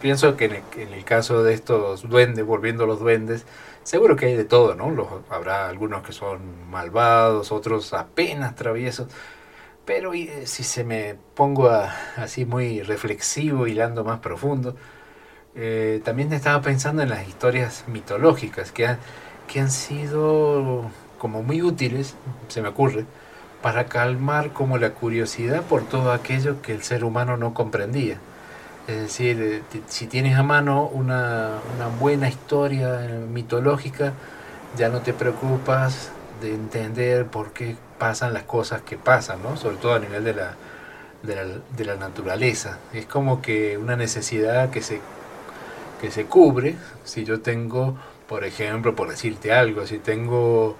pienso 0.01 0.37
que 0.37 0.47
en 0.47 0.93
el, 0.93 1.05
caso 1.05 1.43
de 1.43 1.55
estos 1.55 2.09
duendes, 2.09 2.45
volviendo 2.45 2.85
a 2.85 2.87
los 2.87 3.01
duendes, 3.01 3.47
seguro 3.85 4.17
que 4.17 4.27
hay 4.27 4.37
de 4.37 4.45
todo, 4.45 4.75
¿no? 4.75 4.91
Los, 4.91 5.09
habrá 5.31 5.69
algunos 5.69 6.03
que 6.03 6.13
son 6.13 6.71
malvados, 6.71 7.53
otros 7.53 7.93
apenas 7.95 8.55
traviesos. 8.57 9.09
Pero 9.85 10.15
eh, 10.15 10.47
si 10.47 10.65
se 10.65 10.85
me 10.85 11.17
pongo 11.35 11.71
a- 11.71 11.95
así 12.17 12.45
muy 12.47 12.83
reflexivo, 12.83 13.67
hilando 13.67 14.05
más 14.05 14.21
profundo, 14.21 14.77
eh, 15.55 16.01
también 16.05 16.33
estaba 16.33 16.63
pensando 16.63 17.03
en 17.03 17.11
las 17.11 17.29
historias 17.29 17.85
mitológicas 17.89 18.73
que 18.73 18.87
han, 18.87 18.99
que 19.49 19.61
han 19.61 19.71
sido 19.71 20.91
como 21.19 21.43
muy 21.43 21.63
útiles, 21.63 22.15
se 22.49 22.63
me 22.63 22.69
ocurre, 22.69 23.07
para 23.63 23.87
calmar 23.87 24.53
como 24.53 24.79
la 24.79 24.93
curiosidad 24.95 25.63
por 25.65 25.85
todo 25.89 26.13
aquello 26.13 26.63
que 26.63 26.73
el 26.73 26.83
ser 26.83 27.05
humano 27.05 27.37
no 27.37 27.55
comprendía. 27.55 28.19
Es 28.89 28.97
decir, 28.97 29.41
eh, 29.41 29.81
si 29.89 30.07
tienes 30.07 30.37
a 30.37 30.43
mano 30.43 30.87
una, 30.87 31.51
una 31.77 31.89
buena 31.89 32.29
historia 32.29 33.05
eh, 33.05 33.09
mitológica, 33.31 34.15
ya 34.77 34.89
no 34.89 35.01
te 35.01 35.13
preocupas 35.13 36.11
de 36.41 36.55
entender 36.55 37.27
por 37.27 37.53
qué 37.53 37.77
pasan 37.99 38.33
las 38.33 38.45
cosas 38.45 38.83
que 38.83 38.97
pasan, 38.97 39.43
¿no? 39.43 39.57
Sobre 39.57 39.77
todo 39.77 39.95
a 39.95 39.99
nivel 39.99 40.25
de 40.25 40.35
la, 40.35 40.55
de 41.23 41.85
la, 41.85 41.97
naturaleza. 41.97 42.79
Es 42.95 43.07
como 43.07 43.43
que 43.43 43.77
una 43.77 43.97
necesidad 43.97 44.71
que 44.71 44.81
se, 44.83 45.01
que 46.01 46.11
se 46.11 46.25
cubre 46.25 46.77
si 47.05 47.25
yo 47.25 47.41
tengo, 47.41 47.97
por 48.29 48.45
ejemplo, 48.45 48.95
por 48.97 49.11
decirte 49.11 49.53
algo, 49.53 49.87
si 49.87 49.99
tengo 49.99 50.77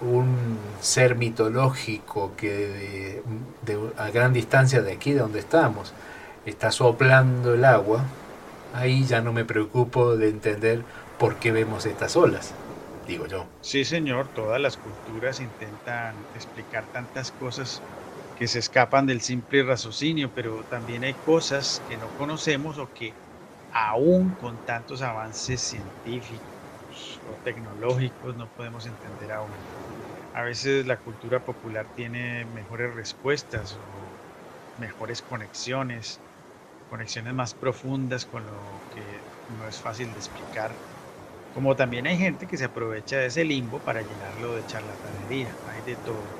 un 0.00 0.58
ser 0.80 1.14
mitológico 1.14 2.32
que 2.36 3.22
de- 3.62 3.90
a 3.96 4.10
gran 4.10 4.32
distancia 4.32 4.82
de 4.82 4.92
aquí, 4.92 5.12
de 5.12 5.20
donde 5.20 5.38
estamos, 5.38 5.92
está 6.44 6.70
soplando 6.70 7.54
el 7.54 7.64
agua, 7.64 8.18
ahí 8.72 9.04
ya 9.06 9.20
no 9.22 9.32
me 9.32 9.44
preocupo 9.44 10.16
de 10.16 10.28
entender 10.30 10.86
por 11.16 11.38
qué 11.38 11.52
vemos 11.52 11.86
estas 11.86 12.16
olas, 12.16 12.60
digo 13.04 13.26
yo. 13.26 13.54
Sí, 13.60 13.84
señor, 13.84 14.28
todas 14.28 14.60
las 14.60 14.76
culturas 14.76 15.40
intentan 15.40 16.28
explicar 16.32 16.88
tantas 16.90 17.32
cosas 17.32 17.86
que 18.34 18.46
se 18.48 18.58
escapan 18.58 19.06
del 19.06 19.22
simple 19.22 19.62
raciocinio, 19.62 20.32
pero 20.34 20.64
también 20.66 21.02
hay 21.04 21.18
cosas 21.18 21.80
que 21.80 21.96
no 21.96 22.12
conocemos 22.12 22.78
o 22.78 22.92
que 22.92 23.18
aún 23.70 24.36
con 24.36 24.60
tantos 24.60 25.02
avances 25.02 25.62
científicos 25.62 27.20
o 27.24 27.38
tecnológicos 27.38 28.36
no 28.36 28.50
podemos 28.52 28.86
entender 28.86 29.32
aún. 29.32 29.66
A 30.32 30.42
veces 30.42 30.86
la 30.86 31.00
cultura 31.00 31.44
popular 31.44 31.90
tiene 31.94 32.44
mejores 32.46 32.94
respuestas 32.94 33.76
o 33.76 34.22
mejores 34.76 35.22
conexiones, 35.22 36.22
conexiones 36.86 37.34
más 37.34 37.54
profundas 37.54 38.26
con 38.26 38.46
lo 38.46 38.84
que 38.90 39.24
no 39.46 39.68
es 39.68 39.80
fácil 39.80 40.12
de 40.14 40.20
explicar. 40.20 40.80
Como 41.52 41.76
también 41.76 42.06
hay 42.06 42.18
gente 42.18 42.46
que 42.48 42.58
se 42.58 42.66
aprovecha 42.66 43.18
de 43.18 43.26
ese 43.26 43.44
limbo 43.44 43.82
para 43.82 44.02
llenarlo 44.02 44.54
de 44.54 44.64
charlatanería, 44.64 45.60
hay 45.64 45.82
de 45.82 45.96
todo. 45.98 46.38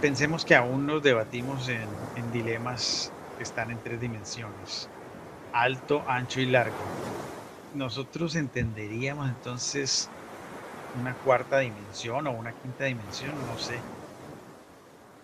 Pensemos 0.00 0.44
que 0.44 0.54
aún 0.54 0.84
nos 0.86 1.02
debatimos 1.02 1.68
en, 1.68 2.10
en 2.14 2.30
dilemas 2.30 3.14
que 3.36 3.42
están 3.42 3.70
en 3.70 3.80
tres 3.80 4.00
dimensiones, 4.00 4.92
alto, 5.52 6.08
ancho 6.08 6.40
y 6.40 6.46
largo. 6.46 6.94
Nosotros 7.72 8.34
entenderíamos 8.36 9.30
entonces 9.30 10.12
una 10.92 11.16
cuarta 11.16 11.60
dimensión 11.60 12.26
o 12.28 12.32
una 12.32 12.54
quinta 12.54 12.84
dimensión, 12.86 13.44
no 13.44 13.58
sé. 13.58 13.86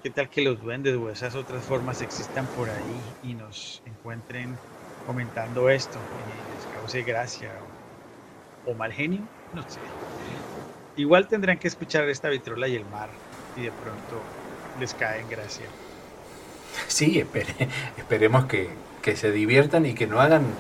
¿Qué 0.03 0.11
tal 0.11 0.29
que 0.31 0.43
los 0.43 0.61
duendes 0.61 0.97
o 0.97 1.09
esas 1.11 1.35
otras 1.37 1.65
formas 1.67 2.01
existan 2.01 2.51
por 2.51 2.71
ahí 2.71 3.17
y 3.21 3.35
nos 3.35 3.81
encuentren 3.85 4.63
comentando 5.03 5.71
esto 5.71 6.13
y 6.17 6.43
les 6.43 6.67
cause 6.67 7.03
gracia 7.05 7.65
o, 7.65 7.85
o 8.65 8.75
mal 8.77 8.93
genio? 8.93 9.31
No 9.53 9.65
sé. 9.69 9.97
Igual 10.97 11.29
tendrán 11.29 11.59
que 11.59 11.67
escuchar 11.69 12.09
esta 12.11 12.29
vitrola 12.29 12.69
y 12.69 12.75
el 12.77 12.85
mar 12.85 13.23
y 13.55 13.63
de 13.63 13.73
pronto 13.73 14.35
les 14.75 14.95
cae 14.95 15.21
en 15.23 15.29
gracia. 15.29 15.79
Sí, 16.89 17.19
espere- 17.21 17.69
esperemos 17.97 18.47
que, 18.47 18.85
que 19.01 19.17
se 19.17 19.33
diviertan 19.33 19.87
y 19.87 19.95
que 19.95 20.07
no 20.07 20.21
hagan 20.21 20.59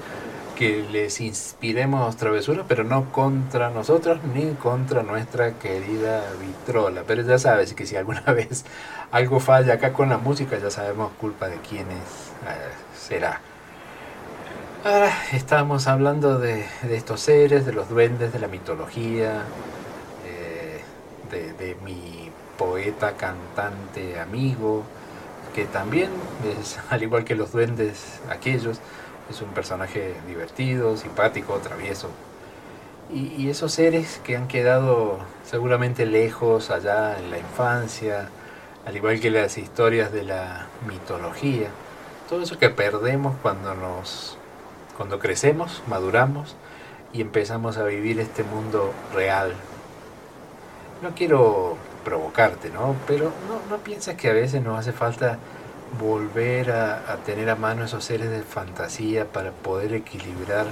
que 0.58 0.82
les 0.90 1.20
inspiremos 1.20 2.16
travesuras, 2.16 2.66
pero 2.66 2.82
no 2.82 3.12
contra 3.12 3.70
nosotros 3.70 4.18
ni 4.34 4.54
contra 4.54 5.04
nuestra 5.04 5.52
querida 5.52 6.24
vitrola. 6.40 7.04
Pero 7.06 7.22
ya 7.22 7.38
sabes 7.38 7.74
que 7.74 7.86
si 7.86 7.94
alguna 7.94 8.22
vez 8.32 8.64
algo 9.12 9.38
falla 9.38 9.74
acá 9.74 9.92
con 9.92 10.08
la 10.08 10.18
música, 10.18 10.58
ya 10.58 10.70
sabemos 10.70 11.12
culpa 11.20 11.46
de 11.48 11.58
quiénes 11.58 12.02
eh, 12.48 12.72
será. 12.98 13.40
Ahora 14.84 15.12
estamos 15.32 15.86
hablando 15.86 16.40
de, 16.40 16.64
de 16.82 16.96
estos 16.96 17.20
seres, 17.20 17.64
de 17.64 17.72
los 17.72 17.88
duendes, 17.88 18.32
de 18.32 18.40
la 18.40 18.48
mitología, 18.48 19.44
eh, 20.26 20.82
de 21.30 21.76
mi 21.84 22.30
poeta, 22.56 23.16
cantante, 23.16 24.18
amigo, 24.18 24.82
que 25.54 25.64
también 25.66 26.10
es, 26.60 26.78
al 26.90 27.02
igual 27.02 27.24
que 27.24 27.34
los 27.34 27.52
duendes 27.52 28.20
aquellos, 28.28 28.80
es 29.30 29.42
un 29.42 29.50
personaje 29.50 30.14
divertido, 30.26 30.96
simpático, 30.96 31.54
travieso. 31.58 32.10
Y, 33.10 33.48
esos 33.48 33.72
seres 33.72 34.20
que 34.22 34.36
han 34.36 34.48
quedado 34.48 35.18
seguramente 35.44 36.04
lejos 36.04 36.70
allá 36.70 37.18
en 37.18 37.30
la 37.30 37.38
infancia, 37.38 38.28
al 38.84 38.96
igual 38.96 39.18
que 39.20 39.30
las 39.30 39.56
historias 39.56 40.12
de 40.12 40.24
la 40.24 40.66
mitología, 40.86 41.68
todo 42.28 42.42
eso 42.42 42.58
que 42.58 42.68
perdemos 42.68 43.34
cuando 43.42 43.74
nos 43.74 44.36
cuando 44.98 45.20
crecemos, 45.20 45.82
maduramos 45.86 46.56
y 47.12 47.20
empezamos 47.22 47.78
a 47.78 47.84
vivir 47.84 48.18
este 48.20 48.42
mundo 48.42 48.92
real. 49.14 49.54
No 51.02 51.10
quiero 51.14 51.76
provocarte, 52.04 52.68
¿no? 52.70 52.96
Pero 53.06 53.32
no, 53.48 53.60
no 53.70 53.82
piensas 53.82 54.16
que 54.16 54.28
a 54.28 54.32
veces 54.32 54.60
nos 54.60 54.78
hace 54.78 54.92
falta 54.92 55.38
volver 55.98 56.70
a, 56.70 57.12
a, 57.12 57.16
tener 57.18 57.48
a 57.50 57.56
mano 57.56 57.84
esos 57.84 58.04
seres 58.04 58.30
de 58.30 58.42
fantasía 58.42 59.26
para 59.26 59.52
poder 59.52 59.94
equilibrar 59.94 60.66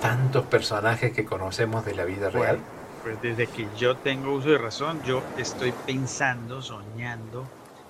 tantos 0.00 0.44
personajes 0.46 1.12
que 1.12 1.24
conocemos 1.24 1.84
de 1.84 1.94
la 1.94 2.04
vida 2.04 2.30
real? 2.30 2.58
pues 3.02 3.20
desde 3.22 3.46
que 3.46 3.66
yo 3.76 3.96
tengo 3.96 4.32
uso 4.32 4.50
de 4.50 4.58
razón, 4.58 5.02
yo 5.02 5.22
estoy 5.36 5.72
pensando, 5.72 6.62
soñando, 6.62 7.46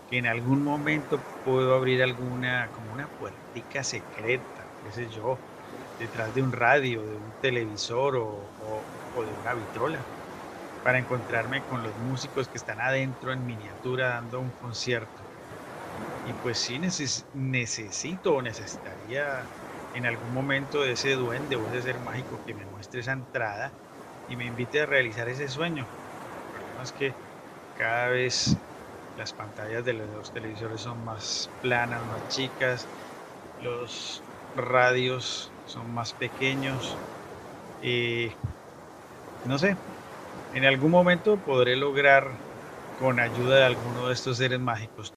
que 0.09 0.19
en 0.19 0.27
algún 0.27 0.63
momento 0.63 1.21
puedo 1.45 1.75
abrir 1.75 2.03
alguna, 2.03 2.71
como 2.73 2.93
una 2.93 3.09
puertica 3.09 3.83
secreta, 3.85 4.73
qué 4.83 4.93
sé 4.93 5.09
yo, 5.09 5.39
detrás 5.99 6.35
de 6.35 6.43
un 6.43 6.53
radio, 6.53 7.03
de 7.03 7.17
un 7.17 7.33
televisor 7.41 8.17
o, 8.17 8.53
o, 8.59 8.87
o 9.15 9.25
de 9.25 9.33
una 9.35 9.55
vitrola, 9.55 10.07
para 10.83 10.99
encontrarme 10.99 11.65
con 11.65 11.83
los 11.83 11.97
músicos 11.97 12.49
que 12.49 12.59
están 12.59 12.81
adentro 12.81 13.33
en 13.33 13.45
miniatura 13.47 14.11
dando 14.11 14.41
un 14.41 14.51
concierto. 14.51 15.20
Y 16.23 16.35
pues 16.35 16.59
sí 16.59 16.79
neces 16.79 17.29
necesito 17.33 18.35
o 18.35 18.43
necesitaría 18.43 19.53
en 19.93 20.07
algún 20.07 20.33
momento 20.33 20.83
de 20.83 20.93
ese 20.93 21.13
duende 21.15 21.57
o 21.57 21.69
ese 21.69 21.83
ser 21.83 21.99
mágico 21.99 22.43
que 22.43 22.55
me 22.55 22.67
muestre 22.67 23.01
esa 23.01 23.13
entrada 23.13 23.77
y 24.27 24.37
me 24.37 24.47
invite 24.47 24.81
a 24.81 24.87
realizar 24.87 25.29
ese 25.29 25.49
sueño. 25.49 25.91
El 26.37 26.45
problema 26.51 26.83
es 26.83 26.93
que 26.93 27.19
cada 27.73 28.09
vez 28.11 28.59
las 29.15 29.33
pantallas 29.33 29.85
de 29.85 29.95
los 29.95 30.33
televisores 30.33 30.83
son 30.83 31.03
más 31.03 31.55
planas, 31.61 32.05
más 32.05 32.27
chicas, 32.27 32.91
los 33.57 34.27
radios 34.55 35.55
son 35.65 35.93
más 35.93 36.15
pequeños. 36.15 37.03
Y 37.81 38.35
no 39.43 39.59
sé, 39.59 39.79
en 40.51 40.65
algún 40.65 40.91
momento 40.91 41.43
podré 41.43 41.77
lograr 41.77 42.45
con 42.95 43.21
ayuda 43.21 43.59
de 43.59 43.65
alguno 43.65 44.09
de 44.09 44.15
estos 44.15 44.39
seres 44.39 44.61
mágicos 44.61 45.17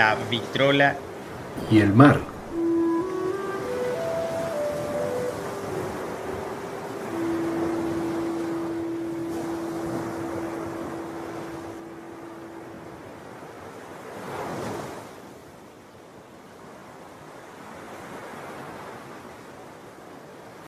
la 0.00 0.16
vitrola 0.30 0.96
y 1.70 1.80
el 1.80 1.92
mar. 1.92 2.18